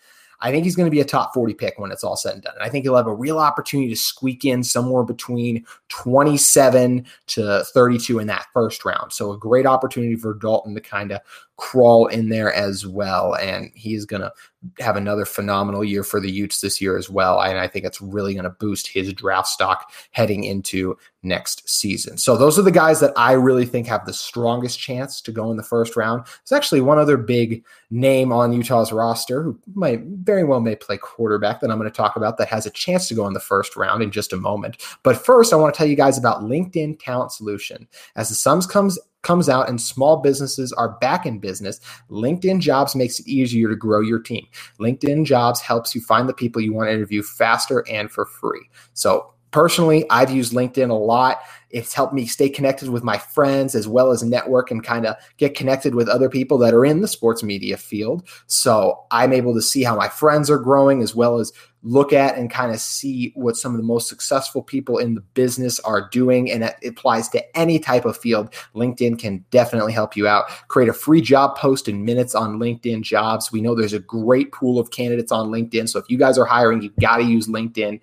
I 0.45 0.51
think 0.51 0.65
he's 0.65 0.77
going 0.77 0.87
to 0.87 0.91
be 0.91 1.01
a 1.01 1.07
top 1.07 1.33
40 1.33 1.55
pick 1.55 1.79
when 1.79 1.91
it's 1.91 2.05
all 2.05 2.17
said 2.17 2.35
and 2.35 2.43
done. 2.43 2.53
And 2.55 2.63
I 2.63 2.69
think 2.69 2.85
he'll 2.85 2.97
have 2.97 3.07
a 3.07 3.15
real 3.15 3.39
opportunity 3.39 3.89
to 3.89 3.97
squeak 3.97 4.45
in 4.45 4.63
somewhere 4.63 5.03
between 5.03 5.65
27 5.89 7.07
to 7.29 7.65
32 7.73 8.19
in 8.19 8.27
that 8.27 8.45
first 8.53 8.85
round. 8.85 9.11
So 9.11 9.33
a 9.33 9.39
great 9.39 9.65
opportunity 9.65 10.17
for 10.17 10.35
Dalton 10.35 10.75
to 10.75 10.83
kind 10.83 11.13
of 11.13 11.23
crawl 11.57 12.07
in 12.07 12.29
there 12.29 12.53
as 12.53 12.87
well. 12.87 13.35
And 13.37 13.71
he's 13.75 14.05
going 14.05 14.23
to 14.23 14.33
have 14.79 14.97
another 14.97 15.25
phenomenal 15.25 15.85
year 15.85 16.03
for 16.03 16.21
the 16.21 16.31
Utes 16.31 16.61
this 16.61 16.81
year 16.81 16.97
as 16.97 17.11
well. 17.11 17.41
And 17.41 17.59
I 17.59 17.69
think 17.69 17.85
it's 17.85 18.01
really 18.01 18.33
going 18.33 18.45
to 18.45 18.51
boost 18.51 18.89
his 18.89 19.13
draft 19.13 19.49
stock 19.49 19.93
heading 20.11 20.45
into 20.45 20.97
next 21.23 21.69
season. 21.69 22.19
So 22.19 22.37
those 22.37 22.59
are 22.59 22.63
the 22.63 22.71
guys 22.71 23.01
that 23.01 23.13
I 23.17 23.33
really 23.33 23.67
think 23.67 23.87
have 23.87 24.07
the 24.07 24.13
strongest 24.13 24.79
chance 24.79 25.21
to 25.21 25.33
go 25.33 25.51
in 25.51 25.57
the 25.57 25.63
first 25.63 25.97
round. 25.97 26.25
There's 26.25 26.57
actually 26.57 26.81
one 26.81 26.99
other 26.99 27.17
big 27.17 27.65
name 27.91 28.33
on 28.33 28.53
Utah's 28.53 28.93
roster 28.93 29.43
who 29.43 29.59
might 29.75 30.03
very 30.03 30.45
well 30.45 30.61
may 30.61 30.77
play 30.77 30.97
quarterback 30.97 31.61
that 31.61 31.71
I'm 31.71 31.79
going 31.79 31.91
to 31.91 31.97
talk 31.97 32.17
about 32.17 32.39
that 32.39 32.49
has 32.49 32.67
a 32.67 32.71
chance 32.71 33.07
to 33.09 33.15
go 33.15 33.27
in 33.27 33.35
the 33.35 33.41
first 33.41 33.77
round 33.77 34.03
in 34.03 34.11
just 34.11 34.33
a 34.33 34.37
moment. 34.37 34.79
But 35.03 35.25
first, 35.25 35.53
I 35.53 35.57
want 35.57 35.73
to 35.75 35.79
tell 35.79 35.87
you 35.87 35.97
guys 35.97 36.19
about 36.19 36.43
LinkedIn 36.43 36.99
Talent 37.01 37.33
Solution. 37.33 37.87
As 38.17 38.29
the 38.29 38.35
Sums 38.35 38.67
comes 38.67 38.99
comes 39.25 39.49
out 39.49 39.69
and 39.69 39.81
small 39.81 40.19
businesses 40.19 40.73
are 40.73 40.91
back 41.01 41.27
in 41.27 41.39
business, 41.39 41.81
LinkedIn 42.11 42.61
Jobs 42.61 42.95
makes 42.95 43.19
it 43.19 43.27
easier 43.27 43.69
to 43.69 43.77
grow 43.77 44.01
your 44.01 44.21
team. 44.21 44.47
LinkedIn 44.79 45.25
Jobs 45.25 45.61
helps 45.61 45.95
you 45.95 46.01
find 46.01 46.29
the 46.29 46.35
people 46.35 46.63
you 46.63 46.73
want 46.73 46.89
to 46.89 46.93
interview 46.93 47.23
faster 47.23 47.85
and 47.91 48.11
for 48.11 48.27
free. 48.27 48.69
So, 48.93 49.33
personally, 49.55 50.05
I've 50.11 50.33
used 50.33 50.53
LinkedIn 50.53 50.91
a 50.91 50.95
lot. 50.95 51.39
It's 51.71 51.95
helped 51.95 52.13
me 52.13 52.27
stay 52.27 52.49
connected 52.49 52.89
with 52.89 53.05
my 53.05 53.19
friends 53.19 53.77
as 53.77 53.87
well 53.87 54.11
as 54.11 54.25
network 54.25 54.73
and 54.73 54.83
kind 54.83 55.07
of 55.07 55.15
get 55.37 55.55
connected 55.55 55.95
with 55.95 56.09
other 56.09 56.29
people 56.29 56.59
that 56.59 56.75
are 56.75 56.85
in 56.85 57.03
the 57.03 57.09
sports 57.09 57.45
media 57.45 57.77
field. 57.77 58.29
So 58.49 59.05
I'm 59.13 59.33
able 59.33 59.55
to 59.55 59.63
see 59.63 59.85
how 59.85 59.95
my 59.95 60.09
friends 60.09 60.51
are 60.51 60.59
growing 60.59 61.03
as 61.03 61.15
well 61.15 61.39
as 61.39 61.53
look 61.85 62.13
at 62.13 62.37
and 62.37 62.51
kind 62.51 62.73
of 62.73 62.81
see 62.81 63.31
what 63.37 63.57
some 63.57 63.73
of 63.73 63.77
the 63.77 63.87
most 63.87 64.09
successful 64.09 64.61
people 64.61 64.99
in 64.99 65.15
the 65.15 65.21
business 65.21 65.79
are 65.81 66.09
doing. 66.09 66.51
And 66.51 66.65
it 66.65 66.75
applies 66.85 67.29
to 67.29 67.57
any 67.57 67.79
type 67.79 68.07
of 68.07 68.17
field. 68.17 68.53
LinkedIn 68.75 69.21
can 69.21 69.45
definitely 69.53 69.93
help 69.93 70.17
you 70.17 70.27
out. 70.27 70.47
Create 70.67 70.89
a 70.89 70.95
free 70.95 71.21
job 71.21 71.57
post 71.57 71.87
in 71.87 72.05
minutes 72.05 72.35
on 72.35 72.59
LinkedIn 72.59 73.03
jobs. 73.03 73.53
We 73.53 73.61
know 73.61 73.77
there's 73.77 73.93
a 73.93 74.01
great 74.01 74.51
pool 74.51 74.81
of 74.81 74.91
candidates 74.91 75.31
on 75.31 75.51
LinkedIn. 75.51 75.89
So 75.89 76.01
if 76.01 76.07
you 76.09 76.19
guys 76.19 76.39
are 76.39 76.45
hiring, 76.45 76.83
you've 76.83 76.97
got 76.97 77.19
to 77.19 77.25
use 77.25 77.47
LinkedIn. 77.47 78.01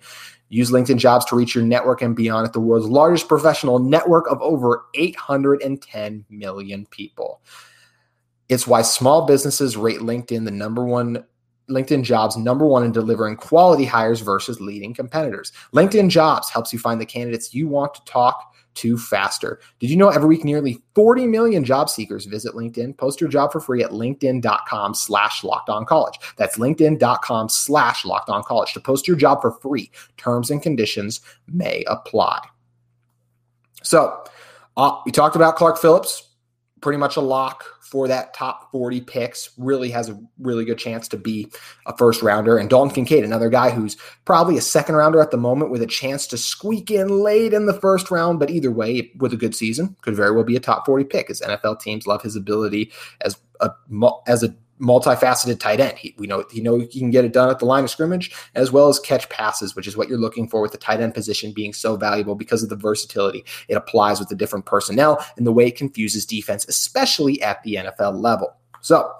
Use 0.52 0.70
LinkedIn 0.70 0.98
jobs 0.98 1.24
to 1.24 1.34
reach 1.34 1.54
your 1.54 1.64
network 1.64 2.02
and 2.02 2.14
beyond 2.14 2.46
at 2.46 2.52
the 2.52 2.60
world's 2.60 2.86
largest 2.86 3.26
professional 3.26 3.78
network 3.78 4.30
of 4.30 4.38
over 4.42 4.84
810 4.92 6.26
million 6.28 6.84
people. 6.90 7.40
It's 8.50 8.66
why 8.66 8.82
small 8.82 9.24
businesses 9.24 9.78
rate 9.78 10.00
LinkedIn 10.00 10.44
the 10.44 10.50
number 10.50 10.84
one 10.84 11.24
LinkedIn 11.70 12.02
Jobs 12.02 12.36
number 12.36 12.66
one 12.66 12.84
in 12.84 12.92
delivering 12.92 13.36
quality 13.36 13.86
hires 13.86 14.20
versus 14.20 14.60
leading 14.60 14.92
competitors. 14.92 15.52
LinkedIn 15.72 16.10
Jobs 16.10 16.50
helps 16.50 16.70
you 16.70 16.78
find 16.78 17.00
the 17.00 17.06
candidates 17.06 17.54
you 17.54 17.66
want 17.66 17.94
to 17.94 18.04
talk 18.04 18.51
to 18.74 18.98
faster. 18.98 19.60
Did 19.78 19.90
you 19.90 19.96
know 19.96 20.08
every 20.08 20.28
week 20.28 20.44
nearly 20.44 20.78
40 20.94 21.26
million 21.26 21.64
job 21.64 21.90
seekers 21.90 22.24
visit 22.26 22.54
LinkedIn? 22.54 22.96
Post 22.96 23.20
your 23.20 23.30
job 23.30 23.52
for 23.52 23.60
free 23.60 23.82
at 23.82 23.90
linkedin.com 23.90 24.94
slash 24.94 25.44
locked 25.44 25.68
on 25.68 25.84
college. 25.84 26.18
That's 26.36 26.58
linkedin.com 26.58 27.48
slash 27.48 28.04
locked 28.04 28.30
on 28.30 28.42
college 28.42 28.72
to 28.74 28.80
post 28.80 29.06
your 29.06 29.16
job 29.16 29.40
for 29.40 29.52
free. 29.52 29.90
Terms 30.16 30.50
and 30.50 30.62
conditions 30.62 31.20
may 31.46 31.84
apply. 31.86 32.40
So 33.82 34.24
uh, 34.76 34.98
we 35.04 35.12
talked 35.12 35.36
about 35.36 35.56
Clark 35.56 35.78
Phillips, 35.78 36.28
pretty 36.82 36.98
much 36.98 37.16
a 37.16 37.20
lock 37.20 37.64
for 37.80 38.08
that 38.08 38.34
top 38.34 38.70
40 38.72 39.00
picks, 39.02 39.50
really 39.56 39.90
has 39.90 40.08
a 40.08 40.18
really 40.38 40.64
good 40.64 40.78
chance 40.78 41.08
to 41.08 41.16
be 41.16 41.50
a 41.86 41.96
first 41.96 42.22
rounder. 42.22 42.58
And 42.58 42.68
Dalton 42.68 42.94
Kincaid, 42.94 43.24
another 43.24 43.48
guy 43.48 43.70
who's 43.70 43.96
probably 44.24 44.58
a 44.58 44.62
second 44.62 44.96
rounder 44.96 45.20
at 45.20 45.30
the 45.30 45.36
moment 45.36 45.70
with 45.70 45.82
a 45.82 45.86
chance 45.86 46.26
to 46.28 46.38
squeak 46.38 46.90
in 46.90 47.08
late 47.08 47.54
in 47.54 47.66
the 47.66 47.78
first 47.80 48.10
round. 48.10 48.38
But 48.38 48.50
either 48.50 48.70
way, 48.70 49.12
with 49.18 49.32
a 49.32 49.36
good 49.36 49.54
season, 49.54 49.96
could 50.02 50.16
very 50.16 50.32
well 50.32 50.44
be 50.44 50.56
a 50.56 50.60
top 50.60 50.84
40 50.84 51.04
pick 51.04 51.30
as 51.30 51.40
NFL 51.40 51.80
teams 51.80 52.06
love 52.06 52.22
his 52.22 52.36
ability 52.36 52.92
as 53.20 53.38
a 53.60 53.70
as 54.26 54.42
a 54.42 54.54
multifaceted 54.80 55.60
tight 55.60 55.80
end. 55.80 55.96
He, 55.98 56.14
we 56.18 56.26
know 56.26 56.44
he 56.50 56.60
know 56.60 56.78
he 56.78 56.98
can 56.98 57.10
get 57.10 57.24
it 57.24 57.32
done 57.32 57.50
at 57.50 57.58
the 57.58 57.64
line 57.64 57.84
of 57.84 57.90
scrimmage 57.90 58.34
as 58.54 58.72
well 58.72 58.88
as 58.88 58.98
catch 58.98 59.28
passes, 59.28 59.76
which 59.76 59.86
is 59.86 59.96
what 59.96 60.08
you're 60.08 60.18
looking 60.18 60.48
for 60.48 60.60
with 60.60 60.72
the 60.72 60.78
tight 60.78 61.00
end 61.00 61.14
position 61.14 61.52
being 61.52 61.72
so 61.72 61.96
valuable 61.96 62.34
because 62.34 62.62
of 62.62 62.68
the 62.68 62.76
versatility 62.76 63.44
it 63.68 63.74
applies 63.74 64.18
with 64.18 64.28
the 64.28 64.34
different 64.34 64.66
personnel 64.66 65.24
and 65.36 65.46
the 65.46 65.52
way 65.52 65.66
it 65.66 65.76
confuses 65.76 66.26
defense, 66.26 66.66
especially 66.68 67.40
at 67.42 67.62
the 67.62 67.76
NFL 67.76 68.20
level. 68.20 68.56
So, 68.80 69.12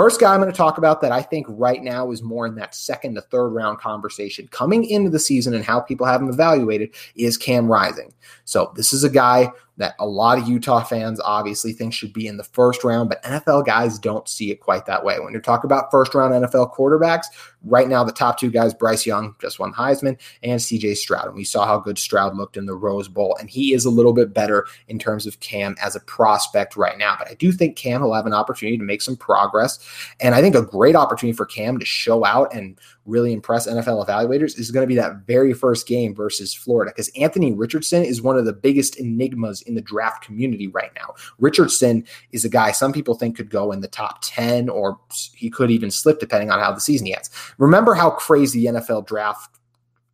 first 0.00 0.18
guy 0.18 0.32
I'm 0.32 0.40
going 0.40 0.50
to 0.50 0.56
talk 0.56 0.78
about 0.78 1.02
that 1.02 1.12
I 1.12 1.20
think 1.20 1.46
right 1.50 1.82
now 1.82 2.10
is 2.10 2.22
more 2.22 2.46
in 2.46 2.54
that 2.54 2.74
second 2.74 3.16
to 3.16 3.20
third 3.20 3.50
round 3.50 3.80
conversation 3.80 4.48
coming 4.48 4.88
into 4.88 5.10
the 5.10 5.18
season 5.18 5.52
and 5.52 5.62
how 5.62 5.78
people 5.78 6.06
have 6.06 6.22
him 6.22 6.30
evaluated 6.30 6.94
is 7.16 7.36
Cam 7.36 7.70
Rising. 7.70 8.10
So, 8.46 8.72
this 8.76 8.94
is 8.94 9.04
a 9.04 9.10
guy 9.10 9.52
that 9.80 9.94
a 9.98 10.06
lot 10.06 10.38
of 10.38 10.46
Utah 10.46 10.82
fans 10.82 11.20
obviously 11.20 11.72
think 11.72 11.94
should 11.94 12.12
be 12.12 12.26
in 12.26 12.36
the 12.36 12.44
first 12.44 12.84
round, 12.84 13.08
but 13.08 13.22
NFL 13.22 13.64
guys 13.64 13.98
don't 13.98 14.28
see 14.28 14.50
it 14.50 14.60
quite 14.60 14.84
that 14.84 15.04
way. 15.04 15.18
When 15.18 15.32
you're 15.32 15.40
talking 15.40 15.66
about 15.66 15.90
first 15.90 16.14
round 16.14 16.34
NFL 16.34 16.74
quarterbacks, 16.74 17.26
right 17.64 17.88
now 17.88 18.04
the 18.04 18.12
top 18.12 18.38
two 18.38 18.50
guys, 18.50 18.74
Bryce 18.74 19.06
Young 19.06 19.34
just 19.40 19.58
won 19.58 19.72
Heisman, 19.72 20.20
and 20.42 20.60
CJ 20.60 20.96
Stroud. 20.96 21.28
And 21.28 21.34
we 21.34 21.44
saw 21.44 21.64
how 21.64 21.78
good 21.78 21.98
Stroud 21.98 22.36
looked 22.36 22.58
in 22.58 22.66
the 22.66 22.74
Rose 22.74 23.08
Bowl, 23.08 23.36
and 23.40 23.48
he 23.48 23.72
is 23.72 23.86
a 23.86 23.90
little 23.90 24.12
bit 24.12 24.34
better 24.34 24.66
in 24.88 24.98
terms 24.98 25.26
of 25.26 25.40
Cam 25.40 25.76
as 25.82 25.96
a 25.96 26.00
prospect 26.00 26.76
right 26.76 26.98
now. 26.98 27.16
But 27.18 27.30
I 27.30 27.34
do 27.34 27.50
think 27.50 27.76
Cam 27.76 28.02
will 28.02 28.14
have 28.14 28.26
an 28.26 28.34
opportunity 28.34 28.76
to 28.76 28.84
make 28.84 29.00
some 29.00 29.16
progress, 29.16 29.78
and 30.20 30.34
I 30.34 30.40
think 30.40 30.54
a 30.54 30.62
great 30.62 30.96
opportunity 30.96 31.36
for 31.36 31.46
Cam 31.46 31.78
to 31.78 31.84
show 31.84 32.24
out 32.24 32.54
and 32.54 32.78
really 33.06 33.32
impress 33.32 33.66
NFL 33.66 34.06
evaluators 34.06 34.58
is 34.58 34.70
going 34.70 34.82
to 34.82 34.88
be 34.88 34.94
that 34.96 35.26
very 35.26 35.52
first 35.52 35.86
game 35.86 36.14
versus 36.14 36.54
Florida 36.54 36.92
because 36.94 37.10
Anthony 37.16 37.52
Richardson 37.52 38.04
is 38.04 38.22
one 38.22 38.36
of 38.36 38.44
the 38.44 38.52
biggest 38.52 38.98
enigmas 38.98 39.62
in 39.62 39.74
the 39.74 39.80
draft 39.80 40.24
community 40.24 40.68
right 40.68 40.92
now. 40.94 41.14
Richardson 41.38 42.04
is 42.32 42.44
a 42.44 42.48
guy 42.48 42.72
some 42.72 42.92
people 42.92 43.14
think 43.14 43.36
could 43.36 43.50
go 43.50 43.72
in 43.72 43.80
the 43.80 43.88
top 43.88 44.18
10 44.22 44.68
or 44.68 44.98
he 45.34 45.50
could 45.50 45.70
even 45.70 45.90
slip 45.90 46.20
depending 46.20 46.50
on 46.50 46.58
how 46.58 46.72
the 46.72 46.80
season 46.80 47.06
ends. 47.08 47.30
Remember 47.58 47.94
how 47.94 48.10
crazy 48.10 48.66
the 48.66 48.78
NFL 48.78 49.06
draft 49.06 49.59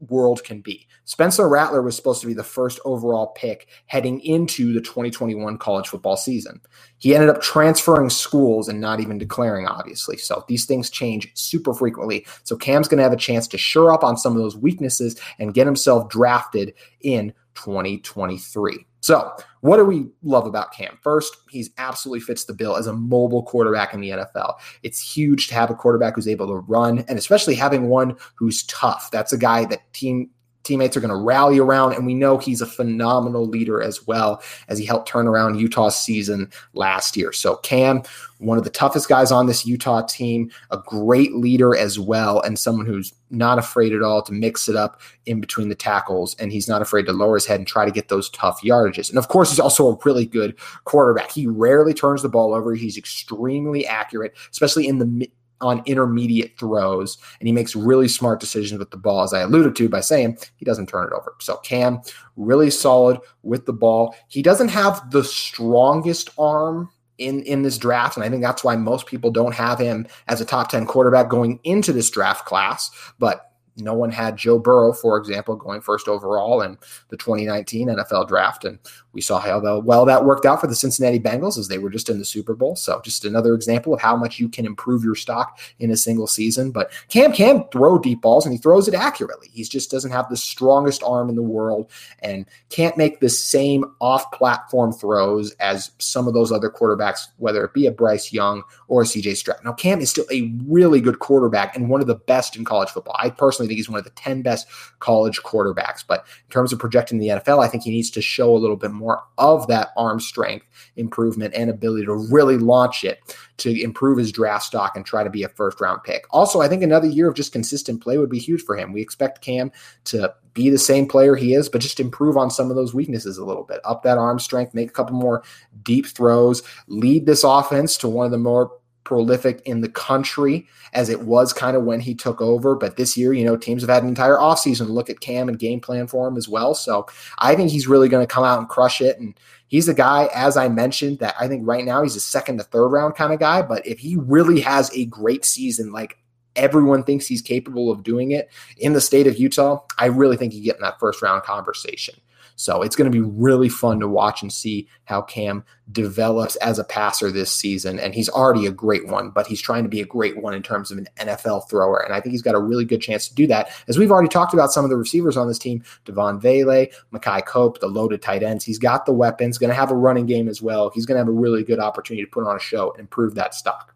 world 0.00 0.44
can 0.44 0.60
be. 0.60 0.86
Spencer 1.04 1.48
Rattler 1.48 1.82
was 1.82 1.96
supposed 1.96 2.20
to 2.20 2.26
be 2.26 2.34
the 2.34 2.42
first 2.42 2.80
overall 2.84 3.28
pick 3.28 3.68
heading 3.86 4.20
into 4.20 4.72
the 4.72 4.80
2021 4.80 5.58
college 5.58 5.88
football 5.88 6.16
season. 6.16 6.60
He 6.98 7.14
ended 7.14 7.30
up 7.30 7.40
transferring 7.40 8.10
schools 8.10 8.68
and 8.68 8.80
not 8.80 9.00
even 9.00 9.18
declaring, 9.18 9.66
obviously. 9.66 10.16
So 10.16 10.44
these 10.48 10.64
things 10.64 10.90
change 10.90 11.30
super 11.34 11.74
frequently. 11.74 12.26
So 12.44 12.56
Cam's 12.56 12.88
going 12.88 12.98
to 12.98 13.04
have 13.04 13.12
a 13.12 13.16
chance 13.16 13.46
to 13.48 13.58
shore 13.58 13.92
up 13.92 14.04
on 14.04 14.16
some 14.16 14.34
of 14.34 14.42
those 14.42 14.56
weaknesses 14.56 15.20
and 15.38 15.54
get 15.54 15.66
himself 15.66 16.08
drafted 16.08 16.74
in 17.00 17.32
2023. 17.54 18.85
So, 19.00 19.32
what 19.60 19.76
do 19.76 19.84
we 19.84 20.06
love 20.22 20.46
about 20.46 20.72
Cam? 20.72 20.98
First, 21.02 21.36
he's 21.50 21.70
absolutely 21.78 22.20
fits 22.20 22.44
the 22.44 22.54
bill 22.54 22.76
as 22.76 22.86
a 22.86 22.92
mobile 22.92 23.42
quarterback 23.42 23.94
in 23.94 24.00
the 24.00 24.10
NFL. 24.10 24.54
It's 24.82 25.00
huge 25.00 25.48
to 25.48 25.54
have 25.54 25.70
a 25.70 25.74
quarterback 25.74 26.14
who's 26.14 26.28
able 26.28 26.46
to 26.48 26.56
run, 26.56 27.00
and 27.08 27.18
especially 27.18 27.54
having 27.54 27.88
one 27.88 28.16
who's 28.34 28.64
tough. 28.64 29.10
That's 29.10 29.32
a 29.32 29.38
guy 29.38 29.64
that 29.66 29.92
team 29.92 30.30
teammates 30.66 30.96
are 30.96 31.00
going 31.00 31.10
to 31.10 31.16
rally 31.16 31.58
around. 31.58 31.94
And 31.94 32.06
we 32.06 32.14
know 32.14 32.38
he's 32.38 32.60
a 32.60 32.66
phenomenal 32.66 33.46
leader 33.46 33.80
as 33.80 34.06
well 34.06 34.42
as 34.68 34.78
he 34.78 34.84
helped 34.84 35.08
turn 35.08 35.26
around 35.26 35.58
Utah's 35.58 35.96
season 35.96 36.50
last 36.74 37.16
year. 37.16 37.32
So, 37.32 37.56
Cam, 37.56 38.02
one 38.38 38.58
of 38.58 38.64
the 38.64 38.70
toughest 38.70 39.08
guys 39.08 39.32
on 39.32 39.46
this 39.46 39.64
Utah 39.64 40.02
team, 40.02 40.50
a 40.70 40.78
great 40.78 41.34
leader 41.34 41.74
as 41.74 41.98
well, 41.98 42.40
and 42.42 42.58
someone 42.58 42.84
who's 42.84 43.14
not 43.30 43.58
afraid 43.58 43.92
at 43.92 44.02
all 44.02 44.22
to 44.22 44.32
mix 44.32 44.68
it 44.68 44.76
up 44.76 45.00
in 45.24 45.40
between 45.40 45.68
the 45.68 45.74
tackles. 45.74 46.36
And 46.38 46.52
he's 46.52 46.68
not 46.68 46.82
afraid 46.82 47.06
to 47.06 47.12
lower 47.12 47.34
his 47.34 47.46
head 47.46 47.60
and 47.60 47.66
try 47.66 47.84
to 47.84 47.90
get 47.90 48.08
those 48.08 48.28
tough 48.30 48.60
yardages. 48.62 49.08
And 49.08 49.18
of 49.18 49.28
course, 49.28 49.50
he's 49.50 49.60
also 49.60 49.92
a 49.92 49.98
really 50.04 50.26
good 50.26 50.58
quarterback. 50.84 51.32
He 51.32 51.46
rarely 51.46 51.94
turns 51.94 52.22
the 52.22 52.28
ball 52.28 52.54
over, 52.54 52.74
he's 52.74 52.98
extremely 52.98 53.86
accurate, 53.86 54.36
especially 54.50 54.86
in 54.86 54.98
the 54.98 55.30
on 55.60 55.82
intermediate 55.86 56.58
throws, 56.58 57.18
and 57.40 57.46
he 57.46 57.52
makes 57.52 57.76
really 57.76 58.08
smart 58.08 58.40
decisions 58.40 58.78
with 58.78 58.90
the 58.90 58.96
ball, 58.96 59.22
as 59.22 59.32
I 59.32 59.40
alluded 59.40 59.76
to 59.76 59.88
by 59.88 60.00
saying 60.00 60.38
he 60.56 60.64
doesn't 60.64 60.88
turn 60.88 61.06
it 61.06 61.12
over. 61.12 61.34
So 61.40 61.56
Cam, 61.58 62.00
really 62.36 62.70
solid 62.70 63.18
with 63.42 63.66
the 63.66 63.72
ball. 63.72 64.14
He 64.28 64.42
doesn't 64.42 64.68
have 64.68 65.10
the 65.10 65.24
strongest 65.24 66.30
arm 66.38 66.90
in 67.18 67.42
in 67.44 67.62
this 67.62 67.78
draft, 67.78 68.16
and 68.16 68.24
I 68.24 68.28
think 68.28 68.42
that's 68.42 68.64
why 68.64 68.76
most 68.76 69.06
people 69.06 69.30
don't 69.30 69.54
have 69.54 69.78
him 69.78 70.06
as 70.28 70.40
a 70.40 70.44
top 70.44 70.70
ten 70.70 70.86
quarterback 70.86 71.28
going 71.28 71.60
into 71.64 71.92
this 71.92 72.10
draft 72.10 72.44
class. 72.44 72.90
But 73.18 73.52
no 73.78 73.94
one 73.94 74.10
had 74.10 74.36
Joe 74.36 74.58
Burrow, 74.58 74.92
for 74.92 75.18
example, 75.18 75.54
going 75.54 75.80
first 75.80 76.08
overall 76.08 76.62
in 76.62 76.78
the 77.08 77.16
2019 77.16 77.88
NFL 77.88 78.26
draft. 78.26 78.64
And 78.64 78.78
we 79.16 79.22
saw 79.22 79.40
how 79.40 79.80
well 79.80 80.04
that 80.04 80.26
worked 80.26 80.44
out 80.44 80.60
for 80.60 80.66
the 80.66 80.74
Cincinnati 80.74 81.18
Bengals 81.18 81.56
as 81.56 81.68
they 81.68 81.78
were 81.78 81.88
just 81.88 82.10
in 82.10 82.18
the 82.18 82.24
Super 82.24 82.54
Bowl. 82.54 82.76
So 82.76 83.00
just 83.02 83.24
another 83.24 83.54
example 83.54 83.94
of 83.94 84.00
how 84.00 84.14
much 84.14 84.38
you 84.38 84.46
can 84.46 84.66
improve 84.66 85.02
your 85.02 85.14
stock 85.14 85.58
in 85.78 85.90
a 85.90 85.96
single 85.96 86.26
season. 86.26 86.70
But 86.70 86.92
Cam 87.08 87.32
can 87.32 87.64
throw 87.72 87.98
deep 87.98 88.20
balls 88.20 88.44
and 88.44 88.52
he 88.52 88.58
throws 88.58 88.88
it 88.88 88.94
accurately. 88.94 89.48
He 89.50 89.64
just 89.64 89.90
doesn't 89.90 90.10
have 90.10 90.28
the 90.28 90.36
strongest 90.36 91.02
arm 91.02 91.30
in 91.30 91.34
the 91.34 91.42
world 91.42 91.90
and 92.20 92.44
can't 92.68 92.98
make 92.98 93.20
the 93.20 93.30
same 93.30 93.86
off 94.02 94.30
platform 94.32 94.92
throws 94.92 95.52
as 95.52 95.92
some 95.96 96.28
of 96.28 96.34
those 96.34 96.52
other 96.52 96.68
quarterbacks, 96.68 97.28
whether 97.38 97.64
it 97.64 97.72
be 97.72 97.86
a 97.86 97.90
Bryce 97.90 98.34
Young 98.34 98.62
or 98.88 99.00
a 99.00 99.06
CJ 99.06 99.34
Stroud. 99.38 99.64
Now, 99.64 99.72
Cam 99.72 100.02
is 100.02 100.10
still 100.10 100.26
a 100.30 100.54
really 100.66 101.00
good 101.00 101.20
quarterback 101.20 101.74
and 101.74 101.88
one 101.88 102.02
of 102.02 102.06
the 102.06 102.16
best 102.16 102.54
in 102.54 102.66
college 102.66 102.90
football. 102.90 103.16
I 103.18 103.30
personally 103.30 103.66
think 103.66 103.78
he's 103.78 103.88
one 103.88 103.98
of 103.98 104.04
the 104.04 104.10
10 104.10 104.42
best 104.42 104.66
college 104.98 105.40
quarterbacks. 105.42 106.04
But 106.06 106.26
in 106.46 106.50
terms 106.50 106.70
of 106.70 106.78
projecting 106.78 107.16
the 107.16 107.28
NFL, 107.28 107.64
I 107.64 107.68
think 107.68 107.82
he 107.82 107.90
needs 107.90 108.10
to 108.10 108.20
show 108.20 108.54
a 108.54 108.58
little 108.58 108.76
bit 108.76 108.90
more 109.06 109.22
of 109.38 109.66
that 109.68 109.90
arm 109.96 110.18
strength 110.18 110.66
improvement 110.96 111.54
and 111.54 111.70
ability 111.70 112.04
to 112.04 112.14
really 112.14 112.56
launch 112.56 113.04
it 113.04 113.20
to 113.58 113.80
improve 113.80 114.18
his 114.18 114.32
draft 114.32 114.64
stock 114.64 114.96
and 114.96 115.06
try 115.06 115.22
to 115.22 115.30
be 115.30 115.44
a 115.44 115.48
first 115.48 115.80
round 115.80 116.02
pick. 116.02 116.26
Also, 116.30 116.60
I 116.60 116.68
think 116.68 116.82
another 116.82 117.06
year 117.06 117.28
of 117.28 117.34
just 117.34 117.52
consistent 117.52 118.02
play 118.02 118.18
would 118.18 118.30
be 118.30 118.38
huge 118.38 118.62
for 118.62 118.76
him. 118.76 118.92
We 118.92 119.00
expect 119.00 119.42
Cam 119.42 119.70
to 120.06 120.34
be 120.54 120.70
the 120.70 120.78
same 120.78 121.06
player 121.06 121.36
he 121.36 121.54
is, 121.54 121.68
but 121.68 121.80
just 121.80 122.00
improve 122.00 122.36
on 122.36 122.50
some 122.50 122.68
of 122.68 122.76
those 122.76 122.94
weaknesses 122.94 123.38
a 123.38 123.44
little 123.44 123.64
bit. 123.64 123.80
Up 123.84 124.02
that 124.02 124.18
arm 124.18 124.40
strength, 124.40 124.74
make 124.74 124.88
a 124.88 124.92
couple 124.92 125.14
more 125.14 125.44
deep 125.82 126.06
throws, 126.06 126.62
lead 126.88 127.26
this 127.26 127.44
offense 127.44 127.96
to 127.98 128.08
one 128.08 128.26
of 128.26 128.32
the 128.32 128.38
more 128.38 128.72
prolific 129.06 129.62
in 129.64 129.80
the 129.80 129.88
country 129.88 130.66
as 130.92 131.08
it 131.08 131.22
was 131.22 131.54
kind 131.54 131.76
of 131.76 131.84
when 131.84 132.00
he 132.00 132.14
took 132.14 132.42
over. 132.42 132.74
But 132.74 132.96
this 132.96 133.16
year, 133.16 133.32
you 133.32 133.44
know, 133.44 133.56
teams 133.56 133.82
have 133.82 133.88
had 133.88 134.02
an 134.02 134.10
entire 134.10 134.36
offseason 134.36 134.86
to 134.86 134.92
look 134.92 135.08
at 135.08 135.20
Cam 135.20 135.48
and 135.48 135.58
game 135.58 135.80
plan 135.80 136.06
for 136.06 136.28
him 136.28 136.36
as 136.36 136.48
well. 136.48 136.74
So 136.74 137.06
I 137.38 137.54
think 137.54 137.70
he's 137.70 137.88
really 137.88 138.10
going 138.10 138.26
to 138.26 138.32
come 138.32 138.44
out 138.44 138.58
and 138.58 138.68
crush 138.68 139.00
it. 139.00 139.18
And 139.18 139.38
he's 139.68 139.88
a 139.88 139.94
guy, 139.94 140.28
as 140.34 140.58
I 140.58 140.68
mentioned, 140.68 141.20
that 141.20 141.34
I 141.40 141.48
think 141.48 141.66
right 141.66 141.84
now 141.84 142.02
he's 142.02 142.16
a 142.16 142.20
second 142.20 142.58
to 142.58 142.64
third 142.64 142.88
round 142.88 143.14
kind 143.14 143.32
of 143.32 143.40
guy. 143.40 143.62
But 143.62 143.86
if 143.86 143.98
he 143.98 144.16
really 144.16 144.60
has 144.60 144.94
a 144.94 145.06
great 145.06 145.46
season, 145.46 145.92
like 145.92 146.18
everyone 146.56 147.04
thinks 147.04 147.26
he's 147.26 147.42
capable 147.42 147.90
of 147.90 148.02
doing 148.02 148.32
it 148.32 148.50
in 148.78 148.92
the 148.92 149.00
state 149.00 149.26
of 149.26 149.38
Utah, 149.38 149.80
I 149.98 150.06
really 150.06 150.36
think 150.36 150.52
you 150.52 150.62
get 150.62 150.76
in 150.76 150.82
that 150.82 150.98
first 150.98 151.22
round 151.22 151.42
conversation. 151.44 152.20
So 152.56 152.82
it's 152.82 152.96
going 152.96 153.10
to 153.10 153.16
be 153.16 153.24
really 153.24 153.68
fun 153.68 154.00
to 154.00 154.08
watch 154.08 154.40
and 154.42 154.52
see 154.52 154.88
how 155.04 155.22
Cam 155.22 155.62
develops 155.92 156.56
as 156.56 156.78
a 156.78 156.84
passer 156.84 157.30
this 157.30 157.52
season. 157.52 158.00
And 158.00 158.14
he's 158.14 158.30
already 158.30 158.66
a 158.66 158.72
great 158.72 159.06
one, 159.06 159.30
but 159.30 159.46
he's 159.46 159.60
trying 159.60 159.82
to 159.82 159.88
be 159.88 160.00
a 160.00 160.06
great 160.06 160.42
one 160.42 160.54
in 160.54 160.62
terms 160.62 160.90
of 160.90 160.96
an 160.98 161.06
NFL 161.18 161.68
thrower. 161.68 162.02
And 162.02 162.14
I 162.14 162.20
think 162.20 162.32
he's 162.32 162.42
got 162.42 162.54
a 162.54 162.60
really 162.60 162.86
good 162.86 163.02
chance 163.02 163.28
to 163.28 163.34
do 163.34 163.46
that. 163.48 163.70
As 163.88 163.98
we've 163.98 164.10
already 164.10 164.30
talked 164.30 164.54
about 164.54 164.72
some 164.72 164.84
of 164.84 164.90
the 164.90 164.96
receivers 164.96 165.36
on 165.36 165.48
this 165.48 165.58
team, 165.58 165.84
Devaughn 166.06 166.40
Vele, 166.40 166.86
Makai 167.12 167.44
Cope, 167.44 167.80
the 167.80 167.88
loaded 167.88 168.22
tight 168.22 168.42
ends. 168.42 168.64
He's 168.64 168.78
got 168.78 169.04
the 169.04 169.12
weapons, 169.12 169.58
going 169.58 169.70
to 169.70 169.74
have 169.74 169.90
a 169.90 169.96
running 169.96 170.26
game 170.26 170.48
as 170.48 170.62
well. 170.62 170.90
He's 170.90 171.04
going 171.04 171.16
to 171.16 171.20
have 171.20 171.28
a 171.28 171.32
really 171.32 171.62
good 171.62 171.78
opportunity 171.78 172.24
to 172.24 172.30
put 172.30 172.46
on 172.46 172.56
a 172.56 172.60
show 172.60 172.90
and 172.92 173.00
improve 173.00 173.34
that 173.34 173.54
stock. 173.54 173.94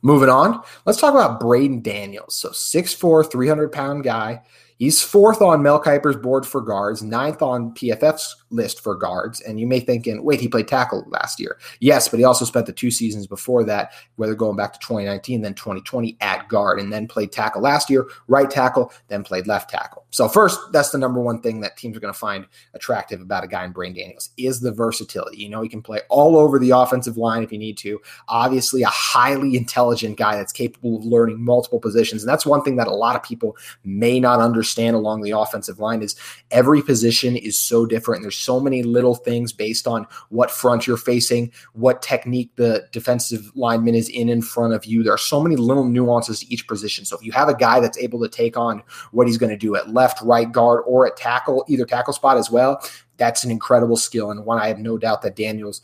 Moving 0.00 0.28
on, 0.28 0.62
let's 0.86 1.00
talk 1.00 1.12
about 1.12 1.40
Braeden 1.40 1.82
Daniels. 1.82 2.34
So 2.34 2.50
6'4, 2.50 3.30
300 3.30 3.72
pound 3.72 4.04
guy. 4.04 4.42
He's 4.78 5.02
fourth 5.02 5.42
on 5.42 5.62
Mel 5.62 5.82
Kiper's 5.82 6.16
board 6.16 6.46
for 6.46 6.60
guards, 6.60 7.02
ninth 7.02 7.42
on 7.42 7.72
PFF's 7.74 8.36
list 8.50 8.80
for 8.80 8.94
guards. 8.94 9.40
And 9.40 9.58
you 9.58 9.66
may 9.66 9.80
think, 9.80 10.06
in, 10.06 10.22
wait, 10.22 10.40
he 10.40 10.46
played 10.46 10.68
tackle 10.68 11.04
last 11.08 11.40
year. 11.40 11.58
Yes, 11.80 12.08
but 12.08 12.18
he 12.18 12.24
also 12.24 12.44
spent 12.44 12.66
the 12.66 12.72
two 12.72 12.92
seasons 12.92 13.26
before 13.26 13.64
that, 13.64 13.92
whether 14.16 14.36
going 14.36 14.56
back 14.56 14.72
to 14.72 14.78
2019, 14.78 15.42
then 15.42 15.54
2020 15.54 16.16
at 16.20 16.48
guard, 16.48 16.78
and 16.78 16.92
then 16.92 17.08
played 17.08 17.32
tackle 17.32 17.60
last 17.60 17.90
year, 17.90 18.06
right 18.28 18.48
tackle, 18.48 18.92
then 19.08 19.24
played 19.24 19.48
left 19.48 19.68
tackle. 19.68 20.04
So 20.10 20.28
first, 20.28 20.60
that's 20.72 20.90
the 20.90 20.98
number 20.98 21.20
one 21.20 21.40
thing 21.40 21.60
that 21.60 21.76
teams 21.76 21.96
are 21.96 22.00
going 22.00 22.14
to 22.14 22.18
find 22.18 22.46
attractive 22.74 23.20
about 23.20 23.44
a 23.44 23.48
guy 23.48 23.64
in 23.64 23.72
Braeden 23.72 23.96
Daniels 23.96 24.30
is 24.36 24.60
the 24.60 24.72
versatility. 24.72 25.38
You 25.38 25.48
know, 25.48 25.60
he 25.60 25.68
can 25.68 25.82
play 25.82 26.00
all 26.08 26.36
over 26.36 26.58
the 26.58 26.70
offensive 26.70 27.16
line 27.16 27.42
if 27.42 27.52
you 27.52 27.58
need 27.58 27.76
to. 27.78 28.00
Obviously, 28.28 28.82
a 28.82 28.88
highly 28.88 29.56
intelligent 29.56 30.16
guy 30.16 30.36
that's 30.36 30.52
capable 30.52 30.98
of 30.98 31.04
learning 31.04 31.44
multiple 31.44 31.80
positions. 31.80 32.22
And 32.22 32.28
that's 32.28 32.46
one 32.46 32.62
thing 32.62 32.76
that 32.76 32.86
a 32.86 32.94
lot 32.94 33.16
of 33.16 33.22
people 33.22 33.56
may 33.84 34.20
not 34.20 34.40
understand 34.40 34.67
along 34.94 35.22
the 35.22 35.30
offensive 35.30 35.78
line 35.78 36.02
is 36.02 36.16
every 36.50 36.82
position 36.82 37.36
is 37.36 37.58
so 37.58 37.86
different. 37.86 38.22
There's 38.22 38.36
so 38.36 38.60
many 38.60 38.82
little 38.82 39.14
things 39.14 39.52
based 39.52 39.86
on 39.86 40.06
what 40.28 40.50
front 40.50 40.86
you're 40.86 40.96
facing, 40.96 41.52
what 41.72 42.02
technique 42.02 42.50
the 42.56 42.86
defensive 42.92 43.50
lineman 43.54 43.94
is 43.94 44.08
in 44.08 44.28
in 44.28 44.42
front 44.42 44.74
of 44.74 44.84
you. 44.84 45.02
There 45.02 45.14
are 45.14 45.18
so 45.18 45.42
many 45.42 45.56
little 45.56 45.84
nuances 45.84 46.40
to 46.40 46.52
each 46.52 46.66
position. 46.66 47.04
So 47.04 47.16
if 47.16 47.24
you 47.24 47.32
have 47.32 47.48
a 47.48 47.54
guy 47.54 47.80
that's 47.80 47.98
able 47.98 48.20
to 48.20 48.28
take 48.28 48.56
on 48.56 48.82
what 49.12 49.26
he's 49.26 49.38
going 49.38 49.50
to 49.50 49.56
do 49.56 49.76
at 49.76 49.90
left, 49.90 50.20
right 50.22 50.50
guard, 50.50 50.82
or 50.86 51.06
at 51.06 51.16
tackle, 51.16 51.64
either 51.68 51.84
tackle 51.84 52.12
spot 52.12 52.36
as 52.36 52.50
well, 52.50 52.82
that's 53.16 53.44
an 53.44 53.50
incredible 53.50 53.96
skill 53.96 54.30
and 54.30 54.44
one 54.44 54.58
I 54.58 54.68
have 54.68 54.78
no 54.78 54.96
doubt 54.96 55.22
that 55.22 55.36
Daniels 55.36 55.82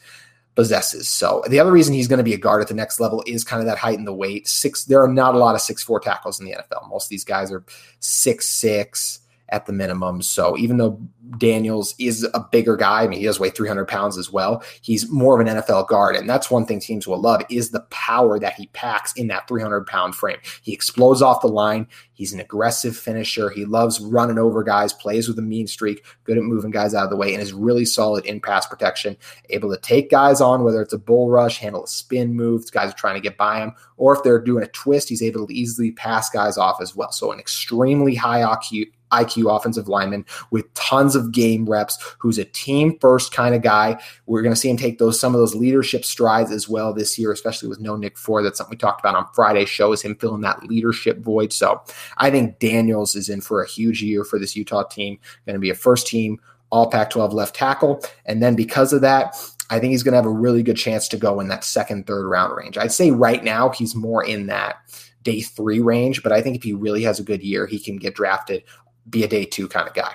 possesses. 0.55 1.09
So 1.09 1.43
the 1.49 1.59
other 1.59 1.73
reason 1.73 1.95
he's 1.95 2.09
going 2.09 2.19
to 2.19 2.25
be 2.25 2.35
a 2.35 2.39
guard 2.39 2.63
at 2.63 2.69
the 2.69 2.75
next 2.75 3.01
level 3.01 3.23
is 3.27 3.45
kind 3.45 3.61
of 3.61 3.67
that 3.67 3.79
height 3.79 3.99
and 3.99 4.07
the 4.07 4.15
weight. 4.15 4.47
Six, 4.47 4.85
there 4.85 5.03
are 5.03 5.09
not 5.09 5.35
a 5.35 5.39
lot 5.39 5.55
of 5.55 5.61
six 5.61 5.83
four 5.83 6.01
tackles 6.01 6.39
in 6.39 6.47
the 6.47 6.53
NFL. 6.53 6.89
Most 6.89 7.07
of 7.07 7.11
these 7.11 7.25
guys 7.25 7.51
are 7.51 7.65
six 8.01 8.49
six 8.49 9.21
at 9.51 9.67
the 9.67 9.73
minimum. 9.73 10.23
So 10.23 10.57
even 10.57 10.79
though 10.79 11.01
Daniels 11.39 11.95
is 11.99 12.27
a 12.35 12.41
bigger 12.41 12.77
guy, 12.77 13.03
I 13.03 13.07
mean, 13.09 13.19
he 13.19 13.27
does 13.27 13.41
weigh 13.41 13.51
300 13.51 13.87
pounds 13.87 14.19
as 14.19 14.33
well. 14.33 14.63
He's 14.81 15.11
more 15.11 15.39
of 15.39 15.47
an 15.47 15.57
NFL 15.57 15.89
guard. 15.89 16.17
And 16.17 16.29
that's 16.29 16.51
one 16.51 16.67
thing 16.67 16.81
teams 16.81 17.07
will 17.07 17.21
love 17.21 17.43
is 17.51 17.71
the 17.71 17.81
power 17.91 18.39
that 18.39 18.55
he 18.55 18.67
packs 18.69 19.13
in 19.15 19.29
that 19.29 19.49
300 19.49 19.87
pound 19.87 20.15
frame. 20.15 20.39
He 20.63 20.73
explodes 20.73 21.23
off 21.23 21.41
the 21.41 21.49
line. 21.49 21.87
He's 22.15 22.33
an 22.33 22.41
aggressive 22.41 22.97
finisher. 22.97 23.51
He 23.51 23.65
loves 23.65 24.01
running 24.01 24.39
over 24.39 24.63
guys, 24.63 24.93
plays 24.93 25.27
with 25.27 25.39
a 25.39 25.43
mean 25.43 25.67
streak, 25.67 26.05
good 26.23 26.39
at 26.39 26.45
moving 26.45 26.71
guys 26.71 26.95
out 26.95 27.05
of 27.05 27.11
the 27.11 27.17
way, 27.17 27.35
and 27.35 27.43
is 27.43 27.53
really 27.53 27.85
solid 27.85 28.25
in 28.25 28.41
pass 28.41 28.67
protection, 28.67 29.17
able 29.51 29.71
to 29.71 29.81
take 29.81 30.11
guys 30.11 30.41
on, 30.41 30.63
whether 30.63 30.81
it's 30.81 30.93
a 30.93 30.99
bull 30.99 31.29
rush, 31.29 31.59
handle 31.59 31.85
a 31.85 31.89
spin 31.89 32.35
move, 32.35 32.71
guys 32.71 32.91
are 32.91 32.97
trying 32.97 33.17
to 33.17 33.21
get 33.21 33.37
by 33.37 33.59
him, 33.59 33.73
or 33.97 34.15
if 34.15 34.23
they're 34.23 34.41
doing 34.41 34.63
a 34.63 34.69
twist, 34.69 35.09
he's 35.09 35.23
able 35.23 35.47
to 35.47 35.55
easily 35.55 35.91
pass 35.91 36.31
guys 36.31 36.57
off 36.57 36.81
as 36.81 36.95
well. 36.95 37.11
So 37.11 37.33
an 37.33 37.41
extremely 37.41 38.15
high 38.15 38.43
IQ, 38.43 38.91
IQ 39.13 39.55
offensive 39.55 39.89
lineman 39.89 40.25
with 40.51 40.73
tons 40.75 41.15
of 41.15 41.33
game 41.33 41.67
reps, 41.67 41.99
who's 42.19 42.39
a 42.39 42.45
team 42.45 42.99
first 42.99 43.33
kind 43.33 43.55
of 43.55 43.63
guy. 43.63 44.01
We're 44.27 44.43
going 44.43 44.55
to 44.55 44.61
see 44.61 44.71
him 44.71 44.77
take 44.77 44.99
those 44.99 45.19
some 45.19 45.35
of 45.35 45.41
those 45.41 45.55
leadership 45.55 46.05
strides 46.05 46.51
as 46.51 46.69
well 46.69 46.93
this 46.93 47.19
year, 47.19 47.33
especially 47.33 47.69
with 47.69 47.81
no 47.81 47.97
Nick 47.97 48.19
Ford. 48.19 48.45
That's 48.45 48.59
something 48.59 48.73
we 48.73 48.77
talked 48.77 49.01
about 49.01 49.17
on 49.17 49.27
Friday. 49.35 49.65
Show 49.65 49.93
is 49.93 50.03
him 50.03 50.17
filling 50.17 50.43
that 50.43 50.65
leadership 50.65 51.19
void. 51.19 51.53
So 51.53 51.83
I 52.19 52.31
think 52.31 52.59
Daniels 52.59 53.15
is 53.15 53.29
in 53.29 53.41
for 53.41 53.63
a 53.63 53.69
huge 53.69 54.03
year 54.03 54.25
for 54.25 54.39
this 54.39 54.57
Utah 54.57 54.85
team. 54.85 55.19
Going 55.47 55.55
to 55.55 55.61
be 55.61 55.71
a 55.71 55.75
first 55.75 56.07
team 56.07 56.41
all 56.75 56.91
Pac 56.91 57.11
12 57.11 57.33
left 57.33 57.55
tackle. 57.55 58.03
And 58.27 58.43
then 58.43 58.57
because 58.57 58.93
of 58.93 59.01
that, 59.03 59.37
I 59.71 59.79
think 59.79 59.93
he's 59.93 60.03
going 60.03 60.13
to 60.13 60.19
have 60.19 60.27
a 60.27 60.31
really 60.31 60.63
good 60.63 60.77
chance 60.77 61.07
to 61.09 61.17
go 61.17 61.39
in 61.39 61.47
that 61.49 61.63
second, 61.63 62.07
third 62.07 62.29
round 62.29 62.55
range. 62.57 62.77
I'd 62.77 62.93
say 62.93 63.13
right 63.13 63.45
now 63.45 63.69
he's 63.69 63.95
more 63.95 64.25
in 64.25 64.47
that 64.47 64.77
day 65.23 65.41
three 65.41 65.81
range, 65.81 66.23
but 66.23 66.33
I 66.33 66.43
think 66.43 66.57
if 66.57 66.63
he 66.63 66.73
really 66.73 67.03
has 67.05 67.19
a 67.19 67.25
good 67.25 67.43
year, 67.43 67.67
he 67.67 67.79
can 67.79 67.97
get 67.97 68.15
drafted, 68.15 68.65
be 69.09 69.25
a 69.25 69.29
day 69.29 69.45
two 69.45 69.69
kind 69.69 69.89
of 69.89 69.95
guy. 69.95 70.15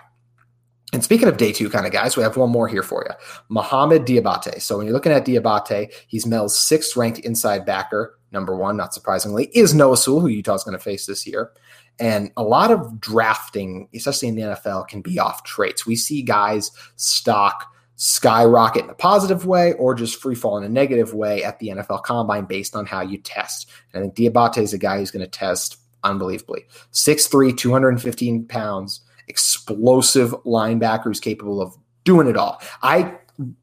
And 0.91 1.03
speaking 1.03 1.27
of 1.27 1.37
day 1.37 1.51
two 1.51 1.69
kind 1.69 1.85
of 1.85 1.91
guys, 1.91 2.17
we 2.17 2.23
have 2.23 2.35
one 2.35 2.49
more 2.49 2.67
here 2.67 2.81
for 2.81 3.05
you. 3.07 3.55
Mohamoud 3.55 4.05
Diabate. 4.05 4.59
So 4.61 4.77
when 4.77 4.87
you're 4.87 4.93
looking 4.93 5.11
at 5.11 5.25
Diabate, 5.25 5.93
he's 6.07 6.25
Mel's 6.25 6.57
sixth 6.57 6.95
ranked 6.97 7.19
inside 7.19 7.65
backer. 7.65 8.17
Number 8.31 8.55
one, 8.55 8.77
not 8.77 8.93
surprisingly, 8.93 9.49
is 9.53 9.73
Noah 9.73 9.97
Sewell, 9.97 10.21
who 10.21 10.27
Utah's 10.27 10.63
going 10.63 10.77
to 10.77 10.83
face 10.83 11.05
this 11.05 11.27
year. 11.27 11.51
And 11.99 12.31
a 12.37 12.43
lot 12.43 12.71
of 12.71 12.99
drafting, 12.99 13.89
especially 13.93 14.29
in 14.29 14.35
the 14.35 14.41
NFL, 14.41 14.87
can 14.87 15.01
be 15.01 15.19
off 15.19 15.43
traits. 15.43 15.85
We 15.85 15.95
see 15.95 16.21
guys 16.21 16.71
stock 16.95 17.65
skyrocket 17.95 18.85
in 18.85 18.89
a 18.89 18.95
positive 18.95 19.45
way 19.45 19.73
or 19.73 19.93
just 19.93 20.21
free 20.21 20.35
fall 20.35 20.57
in 20.57 20.63
a 20.63 20.69
negative 20.69 21.13
way 21.13 21.43
at 21.43 21.59
the 21.59 21.67
NFL 21.67 22.03
combine 22.03 22.45
based 22.45 22.75
on 22.75 22.85
how 22.85 23.01
you 23.01 23.17
test. 23.17 23.69
And 23.93 24.01
I 24.01 24.07
think 24.07 24.15
Diabate 24.33 24.59
is 24.59 24.73
a 24.73 24.77
guy 24.77 24.97
who's 24.97 25.11
going 25.11 25.25
to 25.25 25.29
test 25.29 25.77
unbelievably. 26.03 26.65
6'3, 26.93 27.57
215 27.57 28.45
pounds, 28.45 29.01
explosive 29.27 30.31
linebacker 30.45 31.05
who's 31.05 31.19
capable 31.19 31.61
of 31.61 31.77
doing 32.03 32.27
it 32.27 32.37
all. 32.37 32.61
I 32.81 33.17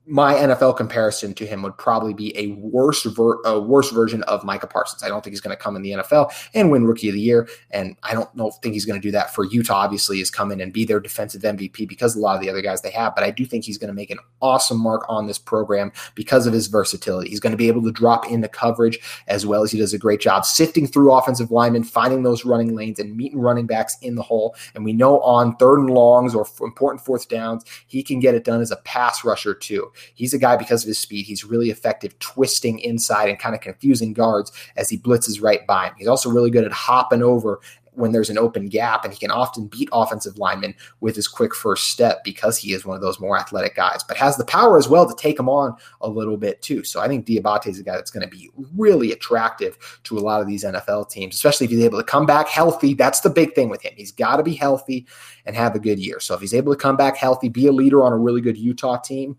my 0.07 0.35
NFL 0.35 0.77
comparison 0.77 1.35
to 1.35 1.47
him 1.47 1.63
would 1.63 1.77
probably 1.77 2.15
be 2.15 2.37
a 2.39 2.49
worse 2.53 3.03
ver- 3.03 3.41
a 3.45 3.59
worse 3.59 3.91
version 3.91 4.23
of 4.25 4.45
Micah 4.45 4.67
Parsons. 4.67 5.03
I 5.03 5.09
don't 5.09 5.23
think 5.23 5.33
he's 5.33 5.41
going 5.41 5.57
to 5.57 5.63
come 5.63 5.75
in 5.75 5.83
the 5.83 5.93
NFL 5.93 6.33
and 6.55 6.71
win 6.71 6.85
Rookie 6.85 7.09
of 7.09 7.15
the 7.15 7.21
Year, 7.21 7.49
and 7.73 7.97
I 8.03 8.15
don't 8.15 8.33
know 8.35 8.51
think 8.51 8.75
he's 8.75 8.85
going 8.85 9.01
to 9.01 9.07
do 9.07 9.11
that 9.13 9.35
for 9.35 9.45
Utah. 9.45 9.77
Obviously, 9.77 10.21
is 10.21 10.31
come 10.31 10.53
in 10.53 10.61
and 10.61 10.73
be 10.73 10.85
their 10.85 11.01
defensive 11.01 11.43
MVP 11.43 11.89
because 11.89 12.15
a 12.15 12.21
lot 12.21 12.37
of 12.37 12.41
the 12.41 12.49
other 12.49 12.63
guys 12.63 12.83
they 12.83 12.91
have. 12.91 13.15
But 13.15 13.25
I 13.25 13.31
do 13.31 13.45
think 13.45 13.65
he's 13.65 13.79
going 13.79 13.89
to 13.89 13.95
make 13.95 14.11
an 14.11 14.19
awesome 14.41 14.79
mark 14.79 15.05
on 15.09 15.27
this 15.27 15.39
program 15.39 15.93
because 16.15 16.47
of 16.47 16.53
his 16.53 16.69
versatility. 16.69 17.31
He's 17.31 17.41
going 17.41 17.53
to 17.53 17.57
be 17.57 17.69
able 17.69 17.83
to 17.83 17.93
drop 17.93 18.31
into 18.31 18.49
coverage 18.49 18.99
as 19.27 19.45
well 19.45 19.63
as 19.63 19.73
he 19.73 19.79
does 19.79 19.93
a 19.93 19.99
great 19.99 20.21
job 20.21 20.45
sifting 20.45 20.87
through 20.87 21.13
offensive 21.13 21.51
linemen, 21.51 21.83
finding 21.83 22.23
those 22.23 22.45
running 22.45 22.75
lanes, 22.75 22.99
and 22.99 23.17
meeting 23.17 23.41
running 23.41 23.67
backs 23.67 23.97
in 24.03 24.15
the 24.15 24.23
hole. 24.23 24.55
And 24.75 24.85
we 24.85 24.93
know 24.93 25.21
on 25.21 25.57
third 25.57 25.81
and 25.81 25.91
longs 25.91 26.35
or 26.35 26.47
important 26.61 27.05
fourth 27.05 27.29
downs, 27.29 27.65
he 27.87 28.03
can 28.03 28.21
get 28.21 28.35
it 28.35 28.45
done 28.45 28.61
as 28.61 28.71
a 28.71 28.77
pass 28.77 29.25
rusher 29.25 29.55
too. 29.55 29.91
He's 30.15 30.35
a 30.35 30.39
guy 30.39 30.57
because 30.57 30.83
of 30.83 30.89
his 30.89 30.99
speed. 30.99 31.27
He's 31.27 31.45
really 31.45 31.71
effective 31.71 32.19
twisting 32.19 32.79
inside 32.81 33.29
and 33.29 33.39
kind 33.39 33.55
of 33.55 33.61
confusing 33.61 34.13
guards 34.13 34.53
as 34.77 34.89
he 34.89 34.99
blitzes 34.99 35.43
right 35.43 35.67
by 35.67 35.89
him. 35.89 35.95
He's 35.99 36.09
also 36.09 36.31
really 36.31 36.51
good 36.51 36.65
at 36.65 36.73
hopping 36.73 37.23
over 37.23 37.61
when 37.97 38.13
there's 38.13 38.31
an 38.31 38.39
open 38.39 38.69
gap, 38.69 39.05
and 39.05 39.13
he 39.13 39.19
can 39.19 39.31
often 39.31 39.67
beat 39.67 39.89
offensive 39.91 40.39
linemen 40.39 40.75
with 41.01 41.17
his 41.17 41.27
quick 41.27 41.55
first 41.55 41.89
step 41.89 42.23
because 42.25 42.59
he 42.59 42.73
is 42.73 42.85
one 42.85 42.95
of 42.95 43.03
those 43.03 43.19
more 43.19 43.39
athletic 43.39 43.75
guys, 43.75 44.03
but 44.05 44.17
has 44.17 44.37
the 44.37 44.45
power 44.45 44.79
as 44.79 44.89
well 44.89 45.09
to 45.09 45.15
take 45.17 45.39
him 45.39 45.49
on 45.49 45.75
a 46.03 46.09
little 46.09 46.37
bit 46.37 46.61
too. 46.63 46.85
So 46.85 47.01
I 47.01 47.09
think 47.09 47.27
Diabate 47.27 47.67
is 47.67 47.81
a 47.81 47.83
guy 47.83 47.97
that's 47.97 48.11
going 48.11 48.29
to 48.29 48.37
be 48.37 48.51
really 48.77 49.13
attractive 49.13 49.79
to 50.05 50.19
a 50.19 50.21
lot 50.21 50.41
of 50.41 50.47
these 50.47 50.63
NFL 50.63 51.11
teams, 51.11 51.35
especially 51.35 51.65
if 51.65 51.71
he's 51.71 51.85
able 51.85 51.99
to 51.99 52.05
come 52.05 52.27
back 52.27 52.49
healthy. 52.49 52.95
That's 52.95 53.21
the 53.21 53.31
big 53.31 53.55
thing 53.55 53.71
with 53.71 53.83
him. 53.83 53.95
He's 53.97 54.13
got 54.13 54.37
to 54.37 54.43
be 54.43 54.55
healthy 54.55 55.07
and 55.47 55.57
have 55.57 55.75
a 55.75 55.81
good 55.81 55.99
year. 55.99 56.21
So 56.21 56.35
if 56.35 56.41
he's 56.41 56.55
able 56.55 56.75
to 56.75 56.79
come 56.79 56.97
back 56.97 57.17
healthy, 57.17 57.49
be 57.49 57.67
a 57.67 57.73
leader 57.73 58.05
on 58.05 58.13
a 58.13 58.19
really 58.19 58.43
good 58.43 58.59
Utah 58.59 58.99
team, 58.99 59.39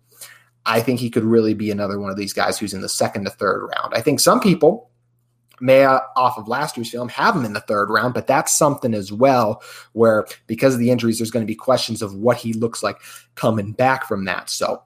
I 0.68 0.82
think 0.82 1.00
he 1.00 1.10
could 1.10 1.24
really 1.24 1.54
be 1.54 1.72
another 1.72 2.00
one 2.00 2.12
of 2.12 2.18
these 2.18 2.34
guys 2.34 2.60
who's 2.60 2.74
in 2.74 2.82
the 2.82 2.90
second 2.90 3.24
to 3.24 3.32
third 3.32 3.70
round. 3.76 3.94
I 3.96 4.02
think 4.02 4.20
some 4.20 4.40
people 4.42 4.92
may 5.60 5.86
uh, 5.86 6.02
off 6.16 6.38
of 6.38 6.48
last 6.48 6.78
year's 6.78 6.92
film 6.92 7.10
have 7.10 7.36
him 7.36 7.46
in 7.46 7.54
the 7.54 7.62
third 7.62 7.90
round, 7.90 8.14
but 8.14 8.28
that's 8.28 8.56
something 8.56 8.94
as 8.94 9.12
well 9.12 9.64
where 9.94 10.28
because 10.46 10.74
of 10.74 10.80
the 10.80 10.92
injuries, 10.92 11.18
there's 11.18 11.32
going 11.32 11.46
to 11.46 11.52
be 11.52 11.56
questions 11.56 12.02
of 12.02 12.14
what 12.16 12.38
he 12.38 12.54
looks 12.54 12.84
like 12.84 12.98
coming 13.36 13.72
back 13.72 14.06
from 14.08 14.26
that. 14.26 14.50
So 14.50 14.84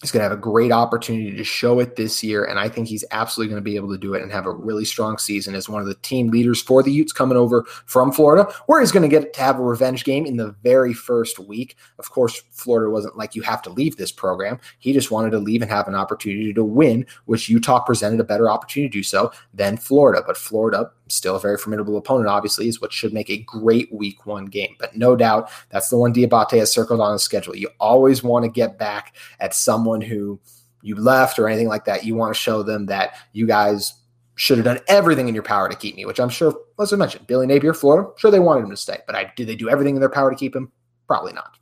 He's 0.00 0.10
going 0.10 0.20
to 0.20 0.28
have 0.28 0.38
a 0.38 0.40
great 0.40 0.70
opportunity 0.70 1.34
to 1.34 1.44
show 1.44 1.80
it 1.80 1.96
this 1.96 2.22
year, 2.22 2.44
and 2.44 2.58
I 2.58 2.68
think 2.68 2.88
he's 2.88 3.04
absolutely 3.10 3.50
going 3.50 3.62
to 3.62 3.70
be 3.70 3.76
able 3.76 3.90
to 3.90 3.98
do 3.98 4.12
it 4.12 4.22
and 4.22 4.30
have 4.30 4.44
a 4.44 4.50
really 4.50 4.84
strong 4.84 5.16
season 5.16 5.54
as 5.54 5.66
one 5.66 5.80
of 5.80 5.88
the 5.88 5.94
team 5.94 6.28
leaders 6.28 6.60
for 6.60 6.82
the 6.82 6.92
Utes 6.92 7.12
coming 7.12 7.38
over 7.38 7.64
from 7.86 8.12
Florida, 8.12 8.52
where 8.66 8.80
he's 8.80 8.92
going 8.92 9.08
to 9.08 9.08
get 9.08 9.32
to 9.32 9.40
have 9.40 9.58
a 9.58 9.62
revenge 9.62 10.04
game 10.04 10.26
in 10.26 10.36
the 10.36 10.54
very 10.62 10.92
first 10.92 11.38
week. 11.38 11.76
Of 11.98 12.10
course, 12.10 12.42
Florida 12.50 12.90
wasn't 12.90 13.16
like 13.16 13.34
you 13.34 13.40
have 13.42 13.62
to 13.62 13.70
leave 13.70 13.96
this 13.96 14.12
program. 14.12 14.58
He 14.78 14.92
just 14.92 15.10
wanted 15.10 15.30
to 15.30 15.38
leave 15.38 15.62
and 15.62 15.70
have 15.70 15.88
an 15.88 15.94
opportunity 15.94 16.52
to 16.52 16.64
win, 16.64 17.06
which 17.24 17.48
Utah 17.48 17.80
presented 17.80 18.20
a 18.20 18.24
better 18.24 18.50
opportunity 18.50 18.90
to 18.90 18.98
do 18.98 19.02
so 19.02 19.32
than 19.54 19.78
Florida. 19.78 20.22
But 20.26 20.36
Florida 20.36 20.90
still 21.08 21.36
a 21.36 21.40
very 21.40 21.56
formidable 21.56 21.96
opponent, 21.96 22.28
obviously, 22.28 22.68
is 22.68 22.80
what 22.80 22.92
should 22.92 23.12
make 23.12 23.30
a 23.30 23.38
great 23.38 23.92
week 23.92 24.26
one 24.26 24.46
game. 24.46 24.74
But 24.78 24.96
no 24.96 25.16
doubt 25.16 25.50
that's 25.70 25.88
the 25.88 25.98
one 25.98 26.14
Diabate 26.14 26.58
has 26.58 26.72
circled 26.72 27.00
on 27.00 27.12
his 27.12 27.22
schedule. 27.22 27.56
You 27.56 27.68
always 27.80 28.22
want 28.22 28.44
to 28.44 28.50
get 28.50 28.78
back 28.78 29.16
at 29.40 29.54
someone 29.54 30.00
who 30.00 30.40
you 30.82 30.96
left 30.96 31.38
or 31.38 31.48
anything 31.48 31.68
like 31.68 31.84
that. 31.86 32.04
You 32.04 32.14
want 32.14 32.34
to 32.34 32.40
show 32.40 32.62
them 32.62 32.86
that 32.86 33.16
you 33.32 33.46
guys 33.46 33.94
should 34.36 34.58
have 34.58 34.64
done 34.64 34.80
everything 34.88 35.28
in 35.28 35.34
your 35.34 35.44
power 35.44 35.68
to 35.68 35.76
keep 35.76 35.94
me, 35.96 36.04
which 36.04 36.18
I'm 36.18 36.28
sure, 36.28 36.54
as 36.80 36.92
I 36.92 36.96
mentioned, 36.96 37.26
Billy 37.26 37.46
Napier, 37.46 37.72
Florida, 37.72 38.10
sure 38.16 38.30
they 38.30 38.40
wanted 38.40 38.64
him 38.64 38.70
to 38.70 38.76
stay. 38.76 38.98
But 39.06 39.14
I, 39.14 39.32
did 39.36 39.46
they 39.46 39.56
do 39.56 39.68
everything 39.68 39.94
in 39.94 40.00
their 40.00 40.08
power 40.08 40.30
to 40.30 40.36
keep 40.36 40.56
him? 40.56 40.72
Probably 41.06 41.32
not. 41.32 41.56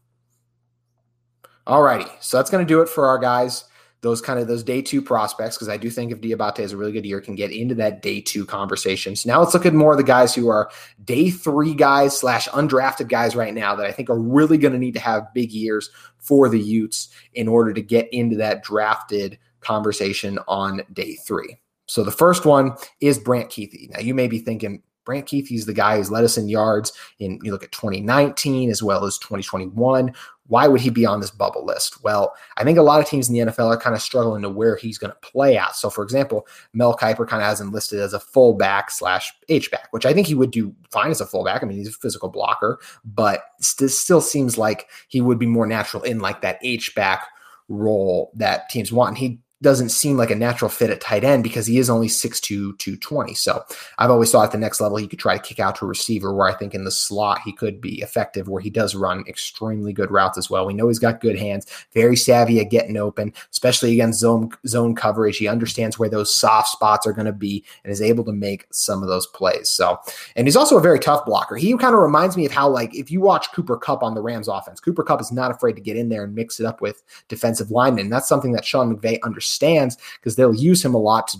All 1.67 1.83
righty. 1.83 2.11
So 2.21 2.37
that's 2.37 2.51
going 2.51 2.65
to 2.65 2.69
do 2.69 2.81
it 2.81 2.89
for 2.89 3.07
our 3.07 3.19
guys 3.19 3.65
those 4.03 4.21
kind 4.21 4.39
of 4.39 4.49
those 4.49 4.65
day 4.65 4.83
two 4.83 5.01
prospects, 5.01 5.57
because 5.57 5.69
I 5.69 5.77
do 5.77 5.89
think 5.89 6.11
if 6.11 6.21
Diabate 6.21 6.59
has 6.59 6.73
a 6.73 6.77
really 6.77 6.93
good 6.93 7.07
year, 7.07 7.21
can 7.21 7.37
get 7.37 7.53
into 7.53 7.75
that 7.77 8.03
day 8.03 8.21
two 8.21 8.45
conversation. 8.45 9.15
So 9.15 9.31
now 9.31 9.41
let's 9.41 9.55
look 9.55 9.65
at 9.65 9.75
more 9.75 9.93
of 9.93 9.99
the 9.99 10.05
guys 10.05 10.35
who 10.35 10.49
are 10.49 10.71
day 11.05 11.31
three 11.31 11.73
guys 11.73 12.19
slash 12.19 12.49
undrafted 12.49 13.09
guys 13.09 13.37
right 13.37 13.55
now 13.55 13.77
that 13.77 13.87
I 13.87 13.93
think 13.93 14.11
are 14.11 14.19
really 14.19 14.59
going 14.59 14.73
to 14.73 14.79
need 14.79 14.95
to 14.95 15.01
have 15.01 15.33
big 15.33 15.53
years 15.53 15.91
for 16.19 16.49
the 16.49 16.61
Utes 16.61 17.09
in 17.35 17.47
order 17.47 17.73
to 17.73 17.81
get 17.81 18.13
into 18.13 18.37
that 18.37 18.65
drafted 18.65 19.39
conversation 19.61 20.39
on 20.49 20.83
day 20.93 21.15
three. 21.15 21.59
So 21.87 22.03
the 22.03 22.11
first 22.11 22.45
one 22.45 22.73
is 23.01 23.19
Brant 23.19 23.51
Kuithe. 23.51 23.91
Now 23.91 24.01
you 24.01 24.15
may 24.15 24.27
be 24.27 24.39
thinking, 24.39 24.83
Brant 25.05 25.27
Kuithe 25.27 25.51
is 25.51 25.67
the 25.67 25.75
guy 25.75 25.97
who's 25.97 26.11
led 26.11 26.25
us 26.25 26.39
in 26.39 26.49
yards 26.49 26.93
in 27.19 27.39
you 27.43 27.51
look 27.51 27.65
at 27.65 27.73
2019 27.73 28.71
as 28.71 28.83
well 28.83 29.05
as 29.05 29.19
2021. 29.19 30.15
Why 30.49 30.67
would 30.67 30.81
he 30.81 30.91
be 30.91 31.07
on 31.07 31.21
this 31.21 31.31
bubble 31.31 31.65
list? 31.65 32.03
Well, 32.03 32.35
I 32.57 32.65
think 32.65 32.77
a 32.77 32.83
lot 32.83 33.01
of 33.01 33.07
teams 33.07 33.29
in 33.29 33.35
the 33.35 33.53
NFL 33.53 33.69
are 33.69 33.77
kind 33.77 33.95
of 33.95 34.03
struggling 34.03 34.43
to 34.43 34.51
where 34.51 34.77
he's 34.77 34.99
going 34.99 35.13
to 35.13 35.29
play 35.29 35.57
at. 35.57 35.77
So, 35.77 35.89
for 35.89 36.03
example, 36.03 36.47
Mel 36.73 36.97
Kiper 36.97 37.27
kind 37.27 37.43
of 37.43 37.49
has 37.49 37.61
him 37.61 37.73
listed 37.73 38.01
as 38.01 38.13
a 38.13 38.21
fullback 38.21 38.91
slash 38.91 39.33
H 39.49 39.71
back, 39.71 39.89
which 39.93 40.05
I 40.05 40.13
think 40.13 40.27
he 40.27 40.35
would 40.35 40.51
do 40.51 40.75
fine 40.91 41.11
as 41.11 41.21
a 41.21 41.27
fullback. 41.27 41.63
I 41.63 41.67
mean, 41.67 41.79
he's 41.79 41.89
a 41.89 41.93
physical 41.93 42.29
blocker, 42.29 42.81
but 43.05 43.45
this 43.79 43.99
still 43.99 44.21
seems 44.21 44.59
like 44.59 44.89
he 45.09 45.21
would 45.21 45.39
be 45.39 45.47
more 45.47 45.67
natural 45.67 46.03
in 46.03 46.19
like 46.19 46.43
that 46.43 46.59
H 46.63 46.95
back 46.95 47.27
role 47.69 48.33
that 48.35 48.69
teams 48.69 48.93
want. 48.93 49.11
And 49.11 49.19
he 49.19 49.41
doesn't 49.63 49.91
seem 49.91 50.17
like 50.17 50.31
a 50.31 50.35
natural 50.35 50.69
fit 50.69 50.91
at 50.91 51.01
tight 51.01 51.25
end 51.25 51.43
because 51.43 51.67
he 51.67 51.79
is 51.79 51.89
only 51.89 52.09
6'2, 52.09 52.43
220. 52.79 53.35
So 53.35 53.63
I've 53.99 54.11
always 54.11 54.31
thought 54.31 54.47
at 54.47 54.53
the 54.53 54.59
next 54.59 54.81
level 54.81 54.99
he 54.99 55.07
could 55.07 55.21
try 55.21 55.39
to 55.39 55.43
kick 55.43 55.61
out 55.61 55.77
to 55.77 55.85
a 55.85 55.89
receiver 55.89 56.35
where 56.35 56.49
I 56.49 56.55
think 56.55 56.75
in 56.75 56.85
the 56.85 56.91
slot 56.91 57.41
he 57.45 57.53
could 57.53 57.81
be 57.81 58.03
effective, 58.03 58.49
where 58.49 58.61
he 58.61 58.71
does 58.71 58.95
run 58.95 59.25
extremely 59.29 59.93
good 59.93 60.11
routes 60.11 60.37
as 60.37 60.51
well. 60.51 60.67
We 60.67 60.75
know 60.75 60.89
he's 60.89 60.99
got 60.99 61.21
good 61.21 61.39
hands, 61.39 61.67
very 61.93 62.17
savvy 62.17 62.61
at 62.61 62.71
getting 62.71 62.97
open, 62.97 63.33
especially 63.51 63.93
against 63.93 64.21
zone 64.21 64.51
zone 64.67 64.95
coverage. 64.95 65.39
He 65.39 65.47
understands 65.47 65.99
where 65.99 66.09
those 66.09 66.35
soft 66.35 66.69
spots 66.69 67.07
are 67.07 67.13
going 67.13 67.27
to 67.27 67.33
be 67.33 67.65
and 67.85 67.93
is 67.93 68.03
able 68.03 68.25
to 68.25 68.33
make 68.33 68.67
some 68.73 69.03
of 69.03 69.09
those 69.09 69.29
plays. 69.29 69.71
So, 69.71 69.99
and 70.35 70.47
he's 70.47 70.57
also 70.57 70.77
a 70.77 70.83
very 70.83 70.99
tough 70.99 71.25
blocker. 71.25 71.55
He 71.55 71.77
kind 71.77 71.95
of 71.95 72.01
reminds 72.01 72.37
me 72.37 72.47
of 72.47 72.53
how, 72.53 72.69
like, 72.69 72.95
if 72.95 73.11
you 73.11 73.21
watch 73.21 73.53
Cooper 73.53 73.77
Kupp 73.77 74.03
on 74.03 74.15
the 74.15 74.23
Rams 74.23 74.49
offense, 74.49 74.81
Cooper 74.81 75.05
Kupp 75.05 75.21
is 75.21 75.31
not 75.31 75.53
afraid 75.53 75.77
to 75.77 75.83
get 75.83 75.97
in 75.97 76.09
there 76.09 76.25
and 76.25 76.35
mix 76.35 76.59
it 76.59 76.67
up 76.67 76.81
with 76.81 77.03
defensive 77.29 77.71
linemen. 77.71 78.11
That's 78.11 78.29
something 78.29 78.53
that 78.53 78.65
Sean 78.65 78.95
McVay 78.95 79.19
understands 79.23 79.52
stands 79.53 79.97
because 80.17 80.37
they'll 80.37 80.55
use 80.55 80.85
him 80.85 80.95
a 80.95 80.99
lot 80.99 81.29
to 81.29 81.39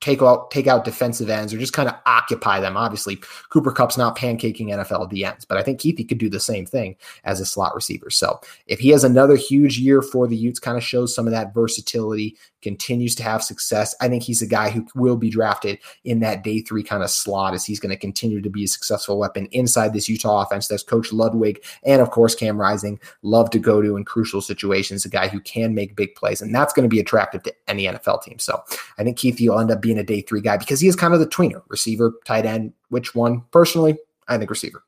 take 0.00 0.22
out 0.22 0.50
take 0.50 0.66
out 0.66 0.84
defensive 0.84 1.30
ends 1.30 1.52
or 1.52 1.58
just 1.58 1.72
kind 1.72 1.88
of 1.88 1.94
occupy 2.06 2.60
them. 2.60 2.76
Obviously, 2.76 3.18
Cooper 3.50 3.72
Kupp's 3.72 3.96
not 3.96 4.16
pancaking 4.16 4.68
NFL 4.68 5.10
DNs, 5.10 5.46
but 5.48 5.58
I 5.58 5.62
think 5.62 5.80
Kuithe 5.80 6.08
could 6.08 6.18
do 6.18 6.28
the 6.28 6.40
same 6.40 6.66
thing 6.66 6.96
as 7.24 7.40
a 7.40 7.46
slot 7.46 7.74
receiver. 7.74 8.10
So 8.10 8.40
if 8.66 8.78
he 8.78 8.90
has 8.90 9.04
another 9.04 9.36
huge 9.36 9.78
year 9.78 10.02
for 10.02 10.26
the 10.26 10.36
Utes, 10.36 10.58
kind 10.58 10.76
of 10.76 10.84
shows 10.84 11.14
some 11.14 11.26
of 11.26 11.32
that 11.32 11.54
versatility, 11.54 12.36
continues 12.66 13.14
to 13.14 13.22
have 13.22 13.44
success. 13.44 13.94
I 14.00 14.08
think 14.08 14.24
he's 14.24 14.42
a 14.42 14.46
guy 14.46 14.70
who 14.70 14.84
will 14.96 15.16
be 15.16 15.30
drafted 15.30 15.78
in 16.02 16.18
that 16.20 16.42
day 16.42 16.62
three 16.62 16.82
kind 16.82 17.04
of 17.04 17.10
slot 17.10 17.54
as 17.54 17.64
he's 17.64 17.78
going 17.78 17.94
to 17.94 17.96
continue 17.96 18.42
to 18.42 18.50
be 18.50 18.64
a 18.64 18.68
successful 18.68 19.20
weapon 19.20 19.46
inside 19.52 19.92
this 19.92 20.08
Utah 20.08 20.42
offense. 20.42 20.66
That's 20.66 20.82
Coach 20.82 21.12
Ludwig 21.12 21.64
and, 21.84 22.02
of 22.02 22.10
course, 22.10 22.34
Cam 22.34 22.60
Rising 22.60 22.98
love 23.22 23.50
to 23.50 23.60
go 23.60 23.80
to 23.80 23.96
in 23.96 24.04
crucial 24.04 24.40
situations, 24.40 25.04
a 25.04 25.08
guy 25.08 25.28
who 25.28 25.38
can 25.40 25.76
make 25.76 25.94
big 25.94 26.16
plays. 26.16 26.42
And 26.42 26.52
that's 26.52 26.72
going 26.72 26.82
to 26.82 26.92
be 26.92 26.98
attractive 26.98 27.44
to 27.44 27.54
any 27.68 27.84
NFL 27.84 28.24
team. 28.24 28.40
So 28.40 28.60
I 28.98 29.04
think 29.04 29.16
Keith 29.16 29.40
will 29.40 29.60
end 29.60 29.70
up 29.70 29.80
being 29.86 29.98
a 29.98 30.04
day 30.04 30.20
three 30.20 30.40
guy 30.40 30.56
because 30.56 30.80
he 30.80 30.88
is 30.88 30.96
kind 30.96 31.14
of 31.14 31.20
the 31.20 31.26
tweener 31.28 31.62
receiver, 31.68 32.14
tight 32.24 32.44
end. 32.44 32.72
Which 32.88 33.14
one? 33.14 33.42
Personally, 33.52 33.96
I 34.26 34.36
think 34.36 34.50
receiver. 34.50 34.82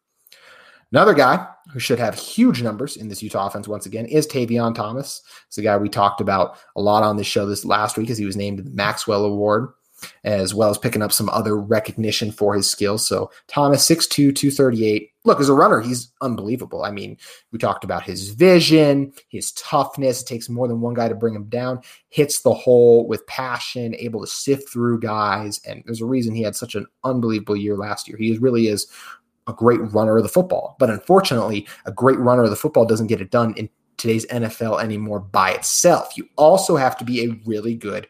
Another 0.91 1.15
guy 1.15 1.47
who 1.73 1.79
should 1.79 1.99
have 1.99 2.15
huge 2.15 2.63
numbers 2.63 2.97
in 2.97 3.09
this 3.09 3.23
Utah 3.23 3.47
offense 3.47 3.69
once 3.69 3.87
again 3.87 4.07
is 4.07 4.27
Tavion 4.27 4.75
Thomas. 4.75 5.23
It's 5.47 5.59
a 5.59 5.63
guy 5.63 5.77
we 5.77 5.89
talked 5.89 6.21
about 6.21 6.59
a 6.75 6.81
lot 6.81 7.05
on 7.05 7.17
this 7.17 7.27
show 7.27 7.47
this 7.47 7.65
last 7.65 7.97
week 7.97 8.11
as 8.11 8.19
he 8.19 8.25
was 8.25 8.37
named 8.37 8.59
the 8.59 8.71
Maxwell 8.71 9.25
Award, 9.25 9.69
as 10.25 10.55
well 10.55 10.71
as 10.71 10.79
picking 10.79 11.03
up 11.03 11.13
some 11.13 11.29
other 11.31 11.57
recognition 11.57 12.31
for 12.31 12.55
his 12.55 12.71
skills. 12.71 13.07
So 13.07 13.31
Thomas, 13.47 13.89
6'2, 13.89 14.35
238. 14.35 15.11
Look, 15.25 15.41
as 15.41 15.49
a 15.49 15.55
runner, 15.55 15.81
he's 15.81 16.11
unbelievable. 16.23 16.85
I 16.85 16.91
mean, 16.91 17.19
we 17.53 17.59
talked 17.59 17.85
about 17.85 18.03
his 18.03 18.31
vision, 18.31 19.13
his 19.29 19.53
toughness. 19.53 20.23
It 20.23 20.27
takes 20.27 20.49
more 20.49 20.69
than 20.69 20.81
one 20.81 20.95
guy 20.95 21.09
to 21.09 21.15
bring 21.15 21.35
him 21.35 21.45
down. 21.45 21.81
Hits 22.09 22.41
the 22.41 22.55
hole 22.55 23.07
with 23.07 23.27
passion, 23.27 23.95
able 23.99 24.21
to 24.21 24.27
sift 24.27 24.71
through 24.71 25.01
guys. 25.01 25.61
And 25.67 25.83
there's 25.85 26.01
a 26.01 26.07
reason 26.07 26.35
he 26.35 26.43
had 26.43 26.57
such 26.57 26.75
an 26.75 26.87
unbelievable 27.05 27.57
year 27.57 27.77
last 27.77 28.09
year. 28.09 28.17
He 28.17 28.39
really 28.39 28.69
is 28.69 28.87
a 29.47 29.53
great 29.53 29.81
runner 29.93 30.17
of 30.17 30.23
the 30.23 30.29
football. 30.29 30.77
But 30.79 30.91
unfortunately, 30.91 31.67
a 31.85 31.93
great 31.93 32.19
runner 32.19 32.45
of 32.45 32.51
the 32.51 32.57
football 32.57 32.87
doesn't 32.87 33.09
get 33.09 33.21
it 33.21 33.31
done 33.31 33.55
in 33.57 33.69
today's 33.97 34.27
NFL 34.27 34.83
anymore 34.83 35.21
by 35.21 35.51
itself. 35.51 36.17
You 36.17 36.29
also 36.37 36.77
have 36.77 36.97
to 36.99 37.05
be 37.05 37.25
a 37.25 37.41
really 37.45 37.75
good 37.75 38.09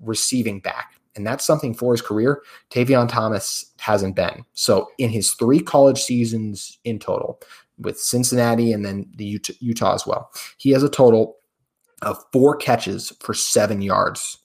receiving 0.00 0.60
back. 0.60 0.93
And 1.16 1.26
that's 1.26 1.44
something 1.44 1.74
for 1.74 1.92
his 1.92 2.02
career. 2.02 2.42
Tavion 2.70 3.08
Thomas 3.08 3.72
hasn't 3.78 4.16
been. 4.16 4.44
So 4.54 4.90
in 4.98 5.10
his 5.10 5.32
three 5.34 5.60
college 5.60 6.02
seasons 6.02 6.78
in 6.84 6.98
total, 6.98 7.40
with 7.78 7.98
Cincinnati 7.98 8.72
and 8.72 8.84
then 8.84 9.06
the 9.16 9.24
Utah, 9.24 9.52
Utah 9.60 9.94
as 9.94 10.06
well, 10.06 10.30
he 10.58 10.70
has 10.70 10.82
a 10.82 10.88
total 10.88 11.36
of 12.02 12.22
four 12.32 12.56
catches 12.56 13.12
for 13.20 13.34
seven 13.34 13.80
yards 13.82 14.38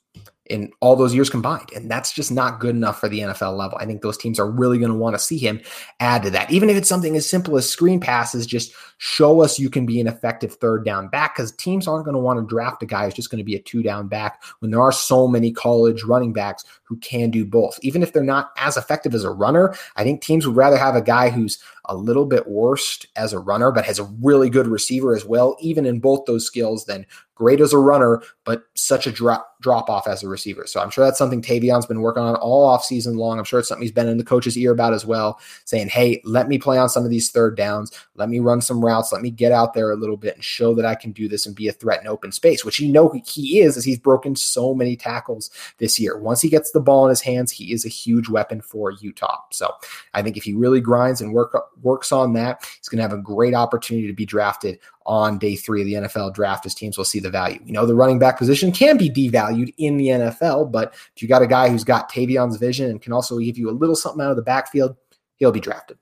in 0.50 0.72
all 0.80 0.96
those 0.96 1.14
years 1.14 1.30
combined. 1.30 1.72
And 1.76 1.90
that's 1.90 2.12
just 2.12 2.32
not 2.32 2.60
good 2.60 2.76
enough 2.76 3.00
for 3.00 3.08
the 3.08 3.20
NFL 3.20 3.56
level. 3.56 3.78
I 3.80 3.86
think 3.86 4.02
those 4.02 4.18
teams 4.18 4.40
are 4.40 4.50
really 4.50 4.80
going 4.80 4.92
to 4.92 4.98
want 4.98 5.16
to 5.16 5.20
see 5.20 5.38
him 5.38 5.62
add 6.00 6.24
to 6.24 6.32
that. 6.32 6.52
Even 6.52 6.70
if 6.70 6.76
it's 6.76 6.90
something 6.90 7.16
as 7.16 7.30
simple 7.30 7.56
as 7.56 7.70
screen 7.70 8.00
passes, 8.00 8.48
just 8.48 8.74
show 8.98 9.42
us 9.42 9.60
you 9.60 9.70
can 9.70 9.86
be 9.86 10.02
an 10.02 10.08
effective 10.08 10.56
third 10.56 10.84
down 10.84 11.08
back 11.08 11.36
because 11.36 11.52
teams 11.54 11.88
aren't 11.88 12.06
going 12.06 12.16
to 12.16 12.20
want 12.20 12.40
to 12.40 12.46
draft 12.46 12.84
a 12.84 12.86
guy 12.86 13.06
who's 13.06 13.14
just 13.14 13.30
going 13.30 13.38
to 13.38 13.44
be 13.44 13.56
a 13.56 13.62
two 13.62 13.84
down 13.84 14.08
back 14.08 14.44
when 14.60 14.72
there 14.72 14.82
are 14.82 14.92
so 14.92 15.28
many 15.28 15.52
college 15.52 16.04
running 16.04 16.34
backs 16.34 16.66
who 16.84 16.98
can 16.98 17.30
do 17.30 17.46
both. 17.46 17.80
Even 17.84 18.02
if 18.02 18.12
they're 18.12 18.24
not 18.24 18.52
as 18.58 18.76
effective 18.76 19.14
as 19.14 19.24
a 19.24 19.30
runner, 19.30 19.76
I 19.96 20.04
think 20.04 20.22
teams 20.22 20.48
would 20.48 20.56
rather 20.56 20.78
have 20.78 20.96
a 20.96 21.02
guy 21.02 21.30
who's 21.30 21.60
a 21.86 21.96
little 21.96 22.26
bit 22.26 22.48
worse 22.48 23.06
as 23.16 23.34
a 23.34 23.40
runner, 23.40 23.72
but 23.72 23.86
has 23.86 24.00
a 24.00 24.04
really 24.22 24.50
good 24.50 24.68
receiver 24.68 25.16
as 25.16 25.26
well, 25.26 25.58
even 25.60 25.86
in 25.86 26.00
both 26.00 26.26
those 26.26 26.46
skills, 26.46 26.86
than 26.86 27.06
great 27.40 27.62
as 27.62 27.72
a 27.72 27.78
runner, 27.78 28.22
but 28.44 28.64
such 28.76 29.08
a 29.08 29.12
drop 29.12 29.56
drop 29.62 29.90
off 29.90 30.08
as 30.08 30.24
a 30.24 30.28
receiver. 30.28 30.66
So 30.68 30.82
I'm 30.82 30.90
sure 30.90 31.04
that's 31.04 31.18
something 31.18 31.42
Tavion's 31.42 31.86
been 31.86 32.02
working 32.02 32.24
on 32.24 32.36
all 32.36 32.66
off 32.66 32.84
season 32.84 33.18
long. 33.18 33.38
I'm 33.38 33.46
sure 33.46 33.60
it's 33.60 33.68
something 33.68 33.82
he's 33.82 33.92
been 33.92 34.08
in 34.08 34.18
the 34.18 34.24
coach's 34.24 34.58
ear 34.58 34.72
about 34.72 34.94
as 34.94 35.06
well, 35.06 35.40
saying, 35.66 35.90
"Hey, 35.90 36.22
let 36.26 36.48
me 36.50 36.58
play 36.58 36.78
on 36.78 36.90
some 36.90 37.04
of 37.06 37.10
these 37.10 37.32
third 37.32 37.56
downs. 37.56 37.92
Let 38.16 38.30
me 38.30 38.40
run 38.40 38.62
some 38.62 38.84
routes. 38.84 39.12
Let 39.14 39.22
me 39.22 39.32
get 39.32 39.52
out 39.52 39.74
there 39.74 39.92
a 39.92 39.96
little 39.96 40.18
bit 40.18 40.36
and 40.36 40.44
show 40.44 40.74
that 40.76 40.86
I 40.86 40.96
can 40.96 41.12
do 41.12 41.28
this 41.28 41.46
and 41.46 41.56
be 41.56 41.70
a 41.70 41.74
threat 41.74 42.02
in 42.02 42.08
open 42.08 42.34
space." 42.34 42.66
Which 42.66 42.80
you 42.80 42.92
know 42.92 43.10
he 43.26 43.62
is, 43.62 43.78
as 43.78 43.86
he's 43.86 44.00
broken 44.00 44.36
so 44.36 44.74
many 44.74 44.98
tackles 44.98 45.50
this 45.78 45.98
year. 45.98 46.18
Once 46.18 46.42
he 46.42 46.50
gets 46.50 46.72
the 46.72 46.82
ball 46.82 47.06
in 47.06 47.10
his 47.10 47.22
hands, 47.22 47.52
he 47.52 47.72
is 47.72 47.86
a 47.86 47.90
huge 47.90 48.28
weapon 48.28 48.60
for 48.62 48.92
Utah. 48.92 49.40
So 49.52 49.72
I 50.14 50.22
think 50.22 50.36
if 50.36 50.44
he 50.44 50.54
really 50.54 50.82
grinds 50.82 51.22
and 51.22 51.34
work 51.34 51.56
works 51.82 52.12
on 52.12 52.34
that, 52.34 52.68
he's 52.78 52.90
going 52.90 52.98
to 52.98 53.04
have 53.04 53.18
a 53.18 53.22
great 53.22 53.54
opportunity 53.54 54.08
to 54.08 54.14
be 54.14 54.26
drafted 54.26 54.80
on 55.06 55.40
day 55.40 55.56
three 55.56 55.82
of 55.82 55.88
the 55.88 55.96
NFL 55.96 56.34
draft 56.34 56.66
as 56.66 56.76
teams 56.76 56.98
will 56.98 57.06
see 57.06 57.20
the 57.20 57.29
value. 57.30 57.60
You 57.66 57.74
know, 57.74 57.86
the 57.86 57.96
running 57.96 58.20
back 58.20 58.38
position 58.38 58.72
can 58.72 58.98
be 58.98 59.10
devalued 59.10 59.74
in 59.78 59.98
the 59.98 60.08
NFL, 60.08 60.72
but 60.72 60.94
if 61.16 61.22
you 61.22 61.28
got 61.28 61.42
a 61.42 61.48
guy 61.48 61.70
who's 61.70 61.84
got 61.84 62.12
Tavion's 62.12 62.58
vision 62.58 62.90
and 62.90 63.02
can 63.02 63.14
also 63.14 63.38
give 63.40 63.58
you 63.58 63.70
a 63.70 63.72
little 63.72 63.96
something 63.96 64.24
out 64.24 64.32
of 64.32 64.36
the 64.36 64.42
backfield, 64.42 64.96
he'll 65.38 65.52
be 65.52 65.60
drafted. 65.60 65.98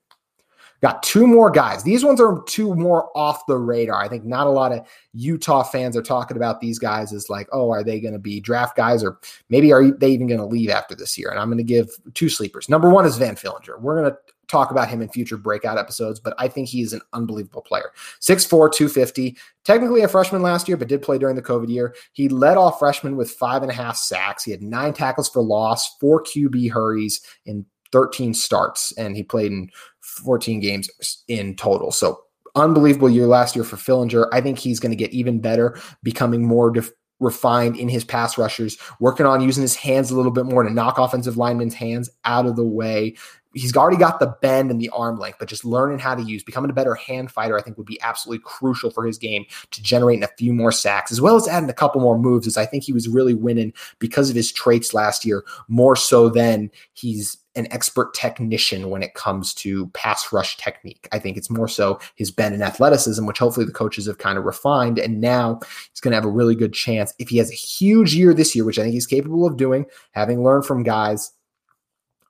Got 0.82 1.02
two 1.02 1.26
more 1.26 1.50
guys. 1.50 1.82
These 1.82 2.06
ones 2.06 2.22
are 2.22 2.44
two 2.44 2.76
more 2.76 3.10
off 3.16 3.48
the 3.48 3.58
radar. 3.58 4.00
I 4.00 4.08
think 4.08 4.26
not 4.26 4.46
a 4.46 4.52
lot 4.52 4.72
of 4.72 4.88
Utah 5.14 5.64
fans 5.64 5.98
are 5.98 6.04
talking 6.04 6.38
about 6.38 6.62
these 6.62 6.78
guys 6.78 7.14
as 7.14 7.32
like, 7.32 7.48
oh, 7.52 7.72
are 7.72 7.84
they 7.84 8.00
going 8.00 8.14
to 8.14 8.20
be 8.20 8.40
draft 8.40 8.78
guys 8.78 9.04
or 9.04 9.18
maybe 9.50 9.74
are 9.74 9.90
they 9.90 10.12
even 10.12 10.28
going 10.28 10.40
to 10.40 10.46
leave 10.46 10.70
after 10.70 10.94
this 10.94 11.18
year? 11.18 11.30
And 11.30 11.40
I'm 11.40 11.48
going 11.48 11.58
to 11.58 11.64
give 11.64 11.90
two 12.14 12.30
sleepers. 12.30 12.70
Number 12.70 12.92
one 12.92 13.08
is 13.08 13.18
Van 13.18 13.36
Fillinger. 13.36 13.80
We're 13.80 14.00
going 14.00 14.12
to 14.12 14.18
talk 14.48 14.72
about 14.72 14.90
him 14.90 15.02
in 15.02 15.10
future 15.10 15.38
breakout 15.38 15.78
episodes, 15.78 16.20
but 16.20 16.34
I 16.38 16.48
think 16.48 16.68
he's 16.68 16.94
an 16.94 17.02
unbelievable 17.14 17.62
player. 17.62 17.92
6'4, 18.22 18.72
250, 18.72 19.38
technically 19.64 20.02
a 20.02 20.08
freshman 20.08 20.42
last 20.42 20.68
year, 20.68 20.78
but 20.78 20.88
did 20.88 21.02
play 21.02 21.18
during 21.18 21.36
the 21.36 21.42
COVID 21.42 21.70
year. 21.70 21.96
He 22.14 22.30
led 22.30 22.58
off 22.58 22.80
freshmen 22.80 23.16
with 23.16 23.32
five 23.32 23.62
and 23.62 23.72
a 23.72 23.76
half 23.76 23.98
sacks. 23.98 24.44
He 24.44 24.52
had 24.52 24.62
nine 24.62 24.94
tackles 24.94 25.30
for 25.30 25.42
loss, 25.42 25.98
four 25.98 26.24
QB 26.24 26.72
hurries 26.72 27.22
in 27.46 27.66
13 27.92 28.34
starts, 28.34 28.92
and 28.98 29.16
he 29.16 29.24
played 29.24 29.52
in 29.52 29.70
14 30.02 30.60
games 30.60 30.90
in 31.28 31.56
total. 31.56 31.92
So 31.92 32.22
unbelievable 32.56 33.10
year 33.10 33.28
last 33.28 33.56
year 33.56 33.64
for 33.64 33.76
Fillinger. 33.76 34.28
I 34.34 34.42
think 34.42 34.58
he's 34.58 34.80
going 34.80 34.92
to 34.92 34.96
get 34.96 35.12
even 35.12 35.40
better, 35.40 35.80
becoming 36.04 36.46
more 36.46 36.72
def- 36.72 36.92
refined 37.20 37.78
in 37.78 37.90
his 37.90 38.04
pass 38.04 38.38
rushers, 38.38 38.78
working 39.00 39.26
on 39.26 39.42
using 39.42 39.62
his 39.62 39.76
hands 39.76 40.12
a 40.12 40.16
little 40.16 40.32
bit 40.32 40.46
more 40.46 40.64
to 40.64 40.70
knock 40.70 40.98
offensive 40.98 41.38
linemen's 41.38 41.74
hands 41.74 42.10
out 42.26 42.46
of 42.46 42.56
the 42.56 42.66
way, 42.66 43.16
he's 43.58 43.76
already 43.76 43.98
got 43.98 44.20
the 44.20 44.36
bend 44.42 44.72
and 44.72 44.80
the 44.80 44.90
arm 44.90 45.18
length, 45.20 45.40
but 45.40 45.48
just 45.48 45.66
learning 45.66 46.00
how 46.00 46.16
to 46.16 46.22
use, 46.22 46.44
becoming 46.44 46.70
a 46.70 46.74
better 46.74 46.96
hand 46.96 47.32
fighter, 47.32 47.58
I 47.58 47.62
think 47.62 47.78
would 47.78 47.88
be 47.88 48.02
absolutely 48.02 48.44
crucial 48.46 48.92
for 48.92 49.06
his 49.06 49.18
game 49.18 49.46
to 49.72 49.82
generate 49.82 50.24
a 50.24 50.30
few 50.38 50.54
more 50.54 50.72
sacks, 50.72 51.12
as 51.12 51.20
well 51.20 51.36
as 51.36 51.48
adding 51.48 51.70
a 51.70 51.74
couple 51.74 52.02
more 52.02 52.18
moves, 52.18 52.48
as 52.48 52.58
I 52.58 52.66
think 52.66 52.84
he 52.84 52.94
was 52.94 53.10
really 53.10 53.34
winning 53.34 53.74
because 54.00 54.30
of 54.30 54.36
his 54.36 54.52
traits 54.52 54.94
last 54.94 55.26
year, 55.26 55.44
more 55.68 55.96
so 55.96 56.30
than 56.30 56.70
he's 56.94 57.38
an 57.56 57.68
expert 57.72 58.14
technician 58.14 58.92
when 58.92 59.02
it 59.02 59.16
comes 59.16 59.52
to 59.56 59.88
pass 59.88 60.32
rush 60.32 60.58
technique. 60.58 61.08
I 61.12 61.18
think 61.18 61.38
it's 61.38 61.50
more 61.50 61.68
so 61.68 62.00
his 62.14 62.30
bend 62.30 62.54
and 62.54 62.64
athleticism, 62.64 63.26
which 63.26 63.40
hopefully 63.40 63.66
the 63.66 63.72
coaches 63.72 64.06
have 64.06 64.20
kind 64.20 64.38
of 64.38 64.46
refined. 64.46 65.00
And 65.00 65.20
now 65.20 65.60
he's 65.92 66.00
going 66.00 66.12
to 66.12 66.18
have 66.18 66.26
a 66.26 66.30
really 66.30 66.54
good 66.54 66.74
chance 66.74 67.16
if 67.18 67.30
he 67.30 67.38
has 67.38 67.50
a 67.50 67.56
huge 67.56 68.14
year 68.14 68.36
this 68.36 68.56
year, 68.56 68.64
which 68.64 68.78
I 68.78 68.84
think 68.84 68.94
he's 68.94 69.08
capable 69.08 69.48
of 69.48 69.58
doing, 69.58 69.88
having 70.12 70.44
learned 70.44 70.68
from 70.68 70.84
guys 70.84 71.32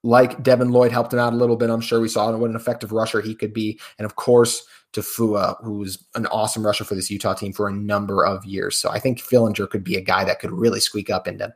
like 0.04 0.42
Devin 0.44 0.72
Lloyd 0.72 0.92
helped 0.92 1.14
him 1.14 1.20
out 1.20 1.34
a 1.34 1.38
little 1.38 1.56
bit. 1.56 1.70
I'm 1.70 1.82
sure 1.82 2.00
we 2.00 2.08
saw 2.08 2.36
what 2.36 2.50
an 2.50 2.56
effective 2.56 2.92
rusher 2.92 3.22
he 3.22 3.36
could 3.36 3.54
be. 3.54 3.80
And 3.98 4.06
of 4.06 4.16
course, 4.16 4.64
Tafua, 4.94 5.58
who's 5.64 6.04
an 6.16 6.26
awesome 6.28 6.66
rusher 6.66 6.84
for 6.84 6.96
this 6.96 7.12
Utah 7.12 7.34
team 7.34 7.54
for 7.54 7.68
a 7.68 7.74
number 7.74 8.26
of 8.26 8.46
years. 8.46 8.78
So 8.78 8.90
I 8.90 9.00
think 9.00 9.20
Fillinger 9.20 9.70
could 9.70 9.84
be 9.84 9.96
a 9.96 10.02
guy 10.02 10.24
that 10.24 10.40
could 10.40 10.52
really 10.52 10.80
squeak 10.80 11.10
up 11.10 11.28
into 11.28 11.54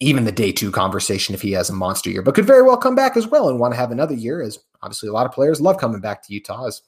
even 0.00 0.24
the 0.24 0.32
day 0.32 0.50
two 0.50 0.70
conversation 0.70 1.34
if 1.34 1.42
he 1.42 1.52
has 1.52 1.68
a 1.68 1.74
monster 1.74 2.08
year, 2.08 2.22
but 2.22 2.34
could 2.34 2.46
very 2.46 2.62
well 2.62 2.78
come 2.78 2.94
back 2.94 3.16
as 3.16 3.26
well 3.26 3.48
and 3.48 3.60
want 3.60 3.74
to 3.74 3.78
have 3.78 3.90
another 3.90 4.14
year, 4.14 4.40
as 4.40 4.58
obviously 4.82 5.08
a 5.08 5.12
lot 5.12 5.26
of 5.26 5.32
players 5.32 5.60
love 5.60 5.76
coming 5.76 6.00
back 6.00 6.22
to 6.22 6.32
Utah 6.32 6.66
as 6.66 6.80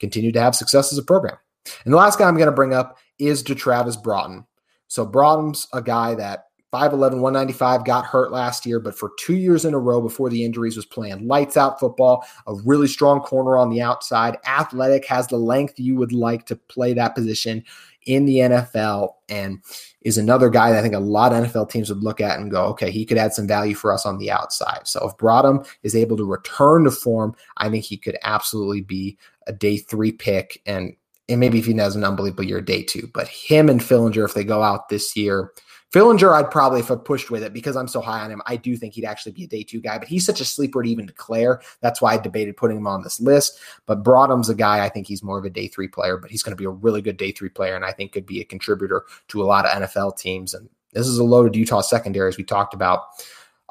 continue 0.00 0.32
to 0.32 0.40
have 0.40 0.56
success 0.56 0.92
as 0.92 0.98
a 0.98 1.02
program. 1.02 1.36
And 1.84 1.92
the 1.92 1.98
last 1.98 2.18
guy 2.18 2.26
I'm 2.26 2.36
going 2.36 2.46
to 2.46 2.52
bring 2.52 2.74
up 2.74 2.98
is 3.18 3.42
to 3.44 3.54
Travis 3.54 3.96
Broughton. 3.96 4.44
So 4.88 5.06
Broughton's 5.06 5.68
a 5.72 5.80
guy 5.80 6.16
that 6.16 6.45
5'11, 6.76 7.20
195, 7.20 7.84
got 7.84 8.04
hurt 8.04 8.30
last 8.30 8.66
year, 8.66 8.78
but 8.78 8.98
for 8.98 9.12
two 9.18 9.36
years 9.36 9.64
in 9.64 9.72
a 9.72 9.78
row 9.78 10.02
before 10.02 10.28
the 10.28 10.44
injuries 10.44 10.76
was 10.76 10.84
playing 10.84 11.26
lights 11.26 11.56
out 11.56 11.80
football, 11.80 12.26
a 12.46 12.54
really 12.64 12.86
strong 12.86 13.20
corner 13.20 13.56
on 13.56 13.70
the 13.70 13.80
outside, 13.80 14.36
athletic, 14.46 15.06
has 15.06 15.26
the 15.26 15.38
length 15.38 15.78
you 15.78 15.96
would 15.96 16.12
like 16.12 16.44
to 16.46 16.56
play 16.56 16.92
that 16.92 17.14
position 17.14 17.64
in 18.04 18.26
the 18.26 18.36
NFL, 18.36 19.14
and 19.28 19.62
is 20.02 20.18
another 20.18 20.50
guy 20.50 20.70
that 20.70 20.78
I 20.78 20.82
think 20.82 20.94
a 20.94 21.00
lot 21.00 21.32
of 21.32 21.44
NFL 21.44 21.70
teams 21.70 21.88
would 21.88 22.04
look 22.04 22.20
at 22.20 22.38
and 22.38 22.50
go, 22.50 22.66
okay, 22.66 22.90
he 22.90 23.06
could 23.06 23.18
add 23.18 23.32
some 23.32 23.48
value 23.48 23.74
for 23.74 23.92
us 23.92 24.04
on 24.04 24.18
the 24.18 24.30
outside. 24.30 24.86
So 24.86 25.08
if 25.08 25.16
Broughton 25.16 25.64
is 25.82 25.96
able 25.96 26.16
to 26.18 26.24
return 26.24 26.84
to 26.84 26.90
form, 26.90 27.34
I 27.56 27.70
think 27.70 27.84
he 27.84 27.96
could 27.96 28.18
absolutely 28.22 28.82
be 28.82 29.18
a 29.46 29.52
day 29.52 29.78
three 29.78 30.12
pick 30.12 30.60
and 30.66 30.94
and 31.28 31.40
maybe 31.40 31.58
if 31.58 31.66
he 31.66 31.76
has 31.76 31.96
an 31.96 32.04
unbelievable 32.04 32.44
year, 32.44 32.60
day 32.60 32.82
two. 32.82 33.10
But 33.12 33.28
him 33.28 33.68
and 33.68 33.80
Fillinger, 33.80 34.24
if 34.24 34.34
they 34.34 34.44
go 34.44 34.62
out 34.62 34.88
this 34.88 35.16
year, 35.16 35.52
Fillinger, 35.92 36.32
I'd 36.32 36.50
probably 36.50 36.82
I 36.82 36.96
pushed 36.96 37.30
with 37.30 37.42
it 37.42 37.52
because 37.52 37.76
I'm 37.76 37.86
so 37.86 38.00
high 38.00 38.20
on 38.20 38.30
him. 38.30 38.42
I 38.46 38.56
do 38.56 38.76
think 38.76 38.94
he'd 38.94 39.04
actually 39.04 39.32
be 39.32 39.44
a 39.44 39.48
day 39.48 39.62
two 39.62 39.80
guy, 39.80 39.98
but 39.98 40.08
he's 40.08 40.26
such 40.26 40.40
a 40.40 40.44
sleeper 40.44 40.82
to 40.82 40.88
even 40.88 41.06
declare. 41.06 41.60
That's 41.80 42.02
why 42.02 42.14
I 42.14 42.18
debated 42.18 42.56
putting 42.56 42.76
him 42.76 42.88
on 42.88 43.02
this 43.02 43.20
list. 43.20 43.60
But 43.86 44.02
Broughton's 44.02 44.48
a 44.48 44.54
guy 44.54 44.84
I 44.84 44.88
think 44.88 45.06
he's 45.06 45.22
more 45.22 45.38
of 45.38 45.44
a 45.44 45.50
day 45.50 45.68
three 45.68 45.88
player, 45.88 46.16
but 46.16 46.30
he's 46.30 46.42
going 46.42 46.56
to 46.56 46.60
be 46.60 46.64
a 46.64 46.70
really 46.70 47.02
good 47.02 47.16
day 47.16 47.30
three 47.30 47.48
player, 47.48 47.76
and 47.76 47.84
I 47.84 47.92
think 47.92 48.12
could 48.12 48.26
be 48.26 48.40
a 48.40 48.44
contributor 48.44 49.04
to 49.28 49.42
a 49.42 49.46
lot 49.46 49.64
of 49.64 49.82
NFL 49.82 50.18
teams. 50.18 50.54
And 50.54 50.68
this 50.92 51.06
is 51.06 51.18
a 51.18 51.24
loaded 51.24 51.54
Utah 51.54 51.82
secondary 51.82 52.28
as 52.28 52.36
we 52.36 52.44
talked 52.44 52.74
about 52.74 53.02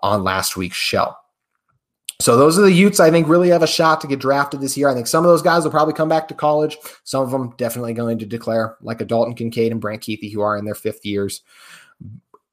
on 0.02 0.24
last 0.24 0.56
week's 0.56 0.78
show. 0.78 1.14
So 2.22 2.38
those 2.38 2.58
are 2.58 2.62
the 2.62 2.72
Utes 2.72 3.02
I 3.02 3.12
think 3.12 3.28
really 3.28 3.50
have 3.50 3.62
a 3.62 3.68
shot 3.68 4.00
to 4.02 4.08
get 4.08 4.20
drafted 4.20 4.62
this 4.62 4.78
year. 4.78 4.88
I 4.88 4.94
think 4.94 5.08
some 5.08 5.26
of 5.26 5.30
those 5.30 5.42
guys 5.42 5.64
will 5.64 5.72
probably 5.72 5.94
come 5.94 6.08
back 6.08 6.30
to 6.30 6.34
college. 6.34 6.78
Some 7.04 7.22
of 7.24 7.32
them 7.32 7.54
definitely 7.58 7.94
going 7.94 8.20
to 8.20 8.26
declare, 8.26 8.78
like 8.82 9.02
a 9.02 9.06
Dalton 9.06 9.36
Kincaid 9.36 9.74
and 9.74 9.82
Brant 9.82 10.02
Kuithe, 10.02 10.32
who 10.32 10.40
are 10.40 10.58
in 10.58 10.64
their 10.64 10.76
fifth 10.76 11.06
years 11.06 11.42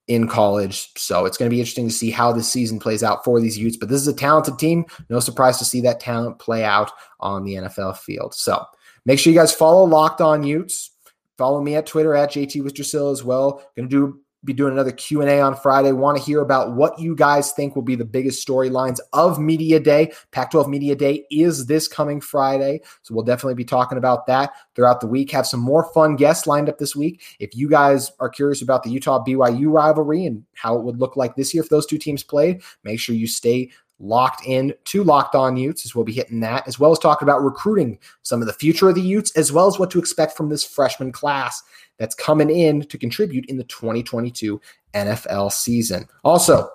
in 0.08 0.28
college. 0.28 0.90
So 0.96 1.24
it's 1.24 1.36
going 1.36 1.48
to 1.48 1.54
be 1.54 1.60
interesting 1.60 1.88
to 1.88 1.94
see 1.94 2.10
how 2.10 2.32
this 2.32 2.50
season 2.50 2.78
plays 2.78 3.02
out 3.02 3.24
for 3.24 3.40
these 3.40 3.58
Utes. 3.58 3.76
But 3.76 3.88
this 3.88 4.00
is 4.00 4.08
a 4.08 4.14
talented 4.14 4.58
team. 4.58 4.84
No 5.08 5.20
surprise 5.20 5.58
to 5.58 5.64
see 5.64 5.80
that 5.82 6.00
talent 6.00 6.38
play 6.38 6.64
out 6.64 6.90
on 7.20 7.44
the 7.44 7.54
NFL 7.54 7.98
field. 7.98 8.34
So 8.34 8.64
make 9.06 9.18
sure 9.18 9.32
you 9.32 9.38
guys 9.38 9.54
follow 9.54 9.84
Locked 9.84 10.20
On 10.20 10.42
Utes. 10.42 10.90
Follow 11.38 11.60
me 11.60 11.76
at 11.76 11.86
Twitter 11.86 12.14
at 12.14 12.30
JT 12.30 12.62
with 12.62 12.74
Wistersill 12.74 13.12
as 13.12 13.24
well. 13.24 13.62
Going 13.76 13.88
to 13.88 13.96
do 13.96 14.20
be 14.44 14.52
doing 14.52 14.72
another 14.72 14.92
q&a 14.92 15.40
on 15.40 15.56
friday. 15.56 15.92
Want 15.92 16.18
to 16.18 16.22
hear 16.22 16.40
about 16.40 16.74
what 16.74 16.98
you 16.98 17.14
guys 17.14 17.52
think 17.52 17.74
will 17.74 17.82
be 17.82 17.94
the 17.94 18.04
biggest 18.04 18.46
storylines 18.46 18.98
of 19.12 19.38
media 19.38 19.78
day. 19.80 20.12
Pac 20.30 20.50
12 20.50 20.68
media 20.68 20.96
day 20.96 21.24
is 21.30 21.66
this 21.66 21.88
coming 21.88 22.20
friday 22.20 22.80
so 23.02 23.14
we'll 23.14 23.24
definitely 23.24 23.54
be 23.54 23.64
talking 23.64 23.98
about 23.98 24.26
that 24.26 24.52
throughout 24.74 25.00
the 25.00 25.06
week. 25.06 25.30
Have 25.30 25.46
some 25.46 25.60
more 25.60 25.92
fun 25.92 26.16
guests 26.16 26.46
lined 26.46 26.68
up 26.68 26.78
this 26.78 26.96
week. 26.96 27.22
If 27.38 27.56
you 27.56 27.68
guys 27.68 28.10
are 28.20 28.28
curious 28.28 28.62
about 28.62 28.82
the 28.82 28.90
utah 28.90 29.22
byu 29.22 29.72
rivalry 29.72 30.26
and 30.26 30.44
how 30.54 30.76
it 30.76 30.82
would 30.82 30.98
look 30.98 31.16
like 31.16 31.36
this 31.36 31.54
year 31.54 31.62
if 31.62 31.68
those 31.68 31.86
two 31.86 31.98
teams 31.98 32.22
played 32.22 32.62
make 32.84 33.00
sure 33.00 33.14
you 33.14 33.26
stay 33.26 33.70
locked 34.02 34.44
in 34.44 34.74
to 34.84 35.04
Locked 35.04 35.34
On 35.34 35.56
Utes, 35.56 35.86
as 35.86 35.94
we'll 35.94 36.04
be 36.04 36.12
hitting 36.12 36.40
that, 36.40 36.66
as 36.66 36.78
well 36.78 36.90
as 36.90 36.98
talking 36.98 37.26
about 37.26 37.42
recruiting 37.42 37.98
some 38.22 38.40
of 38.40 38.46
the 38.46 38.52
future 38.52 38.88
of 38.88 38.94
the 38.94 39.00
Utes, 39.00 39.30
as 39.36 39.52
well 39.52 39.68
as 39.68 39.78
what 39.78 39.90
to 39.92 39.98
expect 39.98 40.36
from 40.36 40.48
this 40.48 40.64
freshman 40.64 41.12
class 41.12 41.62
that's 41.98 42.14
coming 42.14 42.50
in 42.50 42.82
to 42.82 42.98
contribute 42.98 43.46
in 43.46 43.56
the 43.56 43.64
2022 43.64 44.60
NFL 44.94 45.52
season. 45.52 46.06
Also, 46.24 46.68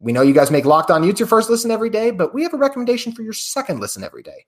we 0.00 0.12
know 0.12 0.22
you 0.22 0.34
guys 0.34 0.50
make 0.50 0.64
Locked 0.64 0.90
On 0.90 1.02
your 1.02 1.26
first 1.26 1.48
listen 1.48 1.70
every 1.70 1.88
day, 1.88 2.10
but 2.10 2.34
we 2.34 2.42
have 2.42 2.52
a 2.52 2.58
recommendation 2.58 3.12
for 3.12 3.22
your 3.22 3.32
second 3.32 3.80
listen 3.80 4.04
every 4.04 4.22
day. 4.22 4.44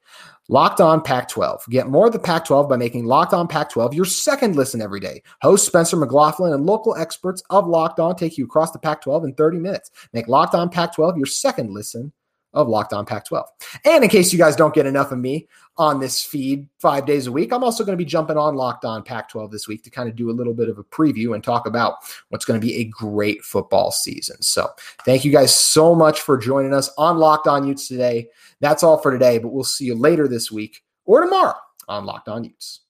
Locked 0.49 0.81
On 0.81 1.01
Pac 1.01 1.29
12. 1.29 1.65
Get 1.71 1.89
more 1.89 2.09
of 2.09 2.13
the 2.13 2.19
Pac 2.19 2.45
12 2.45 2.69
by 2.69 2.77
making 2.77 3.07
Locked 3.07 3.33
On 3.33 3.47
Pac 3.47 3.71
12 3.71 3.95
your 3.95 4.05
second 4.05 4.57
listen 4.57 4.83
every 4.83 5.01
day. 5.01 5.23
Host 5.43 5.65
Spencer 5.65 5.97
McLaughlin 5.97 6.53
and 6.53 6.67
local 6.67 6.97
experts 6.97 7.43
of 7.51 7.67
Locked 7.67 8.01
On 8.01 8.15
take 8.17 8.37
you 8.37 8.45
across 8.45 8.73
the 8.73 8.79
Pac 8.79 9.01
12 9.03 9.25
in 9.25 9.35
30 9.35 9.59
minutes. 9.59 9.91
Make 10.13 10.29
Locked 10.29 10.55
On 10.55 10.69
Pac 10.69 10.95
12 10.95 11.17
your 11.17 11.27
second 11.27 11.73
listen 11.73 12.13
of 12.57 12.69
Locked 12.69 12.93
On 12.93 13.07
Pac 13.07 13.27
12. 13.27 13.47
And 13.85 14.03
in 14.03 14.11
case 14.11 14.33
you 14.33 14.39
guys 14.39 14.57
don't 14.57 14.75
get 14.75 14.87
enough 14.87 15.13
of 15.13 15.19
me 15.19 15.47
on 15.77 16.01
this 16.01 16.23
feed 16.23 16.67
five 16.79 17.07
days 17.07 17.27
a 17.27 17.33
week, 17.33 17.53
I'm 17.53 17.63
also 17.63 17.85
going 17.85 17.97
to 17.97 18.03
be 18.03 18.09
jumping 18.09 18.39
on 18.39 18.57
Locked 18.57 18.85
On 18.85 19.03
Pac 19.03 19.29
12 19.29 19.53
this 19.53 19.69
week 19.69 19.85
to 19.85 19.91
kind 19.91 20.09
of 20.09 20.17
do 20.17 20.31
a 20.31 20.33
little 20.33 20.55
bit 20.55 20.71
of 20.71 20.79
a 20.79 20.85
preview 20.85 21.35
and 21.35 21.45
talk 21.45 21.67
about 21.67 21.97
what's 22.31 22.47
going 22.47 22.59
to 22.59 22.67
be 22.67 22.77
a 22.77 22.85
great 22.85 23.45
football 23.45 23.93
season. 23.93 24.41
So 24.43 24.69
thank 25.05 25.25
you 25.25 25.31
guys 25.31 25.55
so 25.55 25.95
much 25.95 26.23
for 26.23 26.39
joining 26.39 26.73
us 26.73 26.91
on 26.97 27.19
Locked 27.19 27.47
On 27.47 27.69
Utes 27.69 27.87
today. 27.87 28.29
That's 28.61 28.83
all 28.83 28.97
for 28.97 29.13
today, 29.13 29.39
but 29.39 29.49
we'll 29.49 29.63
see 29.63 29.85
you 29.85 29.95
later 29.95 30.27
this 30.27 30.51
week 30.51 30.83
or 31.05 31.21
tomorrow 31.21 31.55
on 31.89 32.07
Locked 32.07 32.29
On 32.29 32.43
Utes. 32.43 32.81